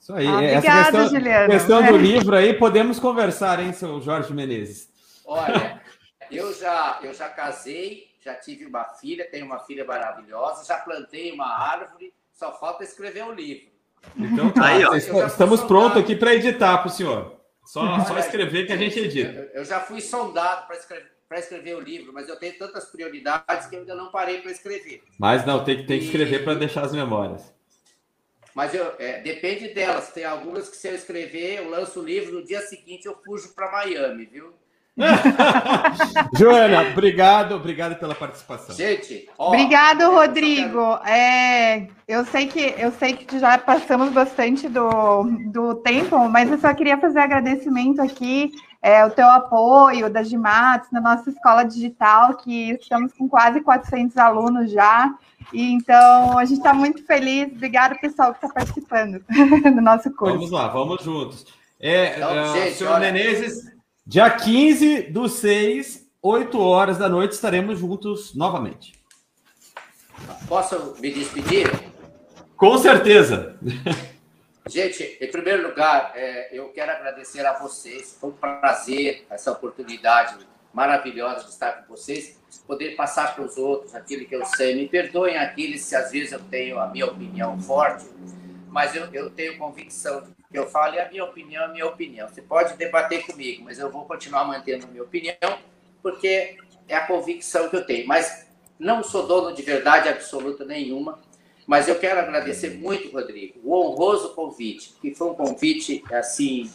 [0.00, 0.26] Isso aí.
[0.26, 1.52] Ah, Essa obrigada, questão, Juliano.
[1.52, 4.88] questão do livro aí, podemos conversar, hein, seu Jorge Menezes?
[5.26, 5.82] Olha,
[6.30, 11.30] eu já, eu já casei, já tive uma filha, tenho uma filha maravilhosa, já plantei
[11.32, 13.66] uma árvore, só falta escrever um livro.
[14.16, 17.38] Então, tá, aí, ó, estamos prontos aqui para editar para o senhor.
[17.66, 19.32] Só, só escrever que a gente edita.
[19.32, 22.84] Eu, eu já fui sondado para escrever para escrever o livro, mas eu tenho tantas
[22.86, 25.02] prioridades que eu ainda não parei para escrever.
[25.18, 26.44] Mas não, tem, tem que escrever e...
[26.44, 27.52] para deixar as memórias.
[28.54, 30.12] Mas eu, é, depende delas.
[30.12, 33.52] Tem algumas que se eu escrever, eu lanço o livro, no dia seguinte eu fujo
[33.54, 34.54] para Miami, viu?
[36.38, 38.74] Joana, obrigado, obrigado pela participação.
[38.74, 40.96] Gente, ó, obrigado, Rodrigo.
[40.98, 41.08] Quero...
[41.08, 46.58] É, eu sei que eu sei que já passamos bastante do, do tempo, mas eu
[46.58, 48.52] só queria fazer agradecimento aqui
[48.86, 54.16] é, o teu apoio da Gimates na nossa escola digital, que estamos com quase 400
[54.16, 55.12] alunos já.
[55.52, 57.52] E então a gente está muito feliz.
[57.52, 59.24] Obrigado, pessoal, que está participando
[59.74, 60.34] do nosso curso.
[60.34, 61.46] Vamos lá, vamos juntos.
[61.78, 63.12] É, então, é, gente, senhor olha...
[63.12, 63.75] Menezes,
[64.06, 68.94] dia 15 do 6, 8 horas da noite, estaremos juntos novamente.
[70.46, 71.68] Posso me despedir?
[72.56, 73.58] Com certeza.
[74.68, 78.16] Gente, em primeiro lugar, é, eu quero agradecer a vocês.
[78.20, 80.36] Foi um prazer essa oportunidade
[80.72, 84.74] maravilhosa de estar com vocês, poder passar para os outros aquilo que eu sei.
[84.74, 88.04] Me perdoem aqueles se às vezes eu tenho a minha opinião forte,
[88.76, 91.68] mas eu, eu tenho convicção do que eu falo e a minha opinião é a
[91.68, 92.28] minha opinião.
[92.28, 95.58] Você pode debater comigo, mas eu vou continuar mantendo a minha opinião
[96.02, 98.06] porque é a convicção que eu tenho.
[98.06, 98.46] Mas
[98.78, 101.18] não sou dono de verdade absoluta nenhuma
[101.66, 106.70] mas eu quero agradecer muito, Rodrigo, o honroso convite, que foi um convite, assim,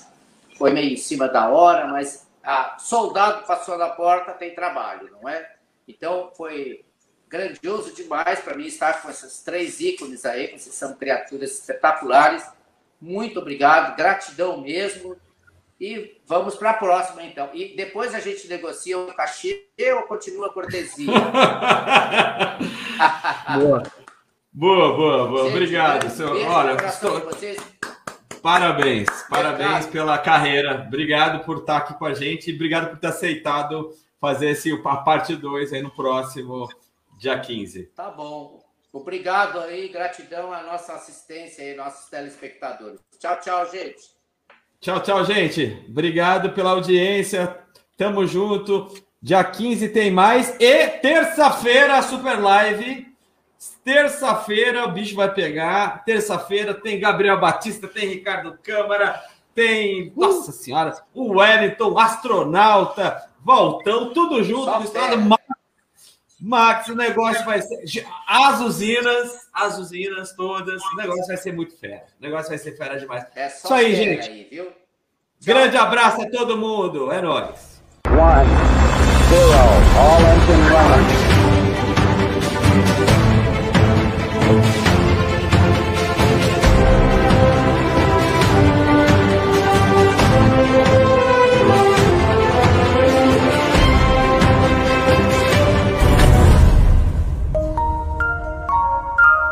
[0.57, 5.29] foi meio em cima da hora, mas a soldado passou na porta, tem trabalho, não
[5.29, 5.49] é?
[5.87, 6.83] Então, foi
[7.31, 12.43] grandioso demais para mim estar com esses três ícones aí, que são criaturas espetaculares.
[12.99, 15.15] Muito obrigado, gratidão mesmo.
[15.79, 17.49] E vamos para a próxima, então.
[17.53, 21.07] E depois a gente negocia o cachê ou continua a cortesia?
[23.57, 23.83] Boa.
[24.53, 25.43] Boa, boa, boa.
[25.45, 26.09] Gente, Obrigado.
[26.09, 26.27] Seu...
[26.45, 27.21] Olha, estou...
[28.41, 30.83] parabéns, parabéns pela carreira.
[30.85, 34.97] Obrigado por estar aqui com a gente e obrigado por ter aceitado fazer esse, a
[34.97, 36.67] parte 2 aí no próximo
[37.21, 37.83] dia 15.
[37.95, 38.59] Tá bom.
[38.91, 42.99] Obrigado aí, gratidão à nossa assistência e nossos telespectadores.
[43.19, 44.01] Tchau, tchau, gente.
[44.79, 45.85] Tchau, tchau, gente.
[45.87, 47.59] Obrigado pela audiência.
[47.95, 48.87] Tamo junto.
[49.21, 50.57] Dia 15 tem mais.
[50.59, 53.11] E terça-feira, a Super Live
[53.83, 56.03] Terça-feira o bicho vai pegar.
[56.03, 59.21] Terça-feira tem Gabriel Batista, tem Ricardo Câmara,
[59.53, 65.17] tem, nossa senhora, o Wellington, astronauta, Voltão, tudo junto estado
[66.41, 66.87] Max.
[66.87, 68.05] O negócio vai ser.
[68.27, 72.03] As usinas, as usinas todas, o negócio vai ser muito fera.
[72.19, 73.25] O negócio vai ser fera demais.
[73.35, 74.29] É só Isso aí, gente.
[74.29, 74.71] Aí,
[75.43, 77.11] Grande abraço a todo mundo.
[77.11, 77.81] É nóis.
[78.07, 78.49] One,
[79.29, 81.30] zero, all engine running.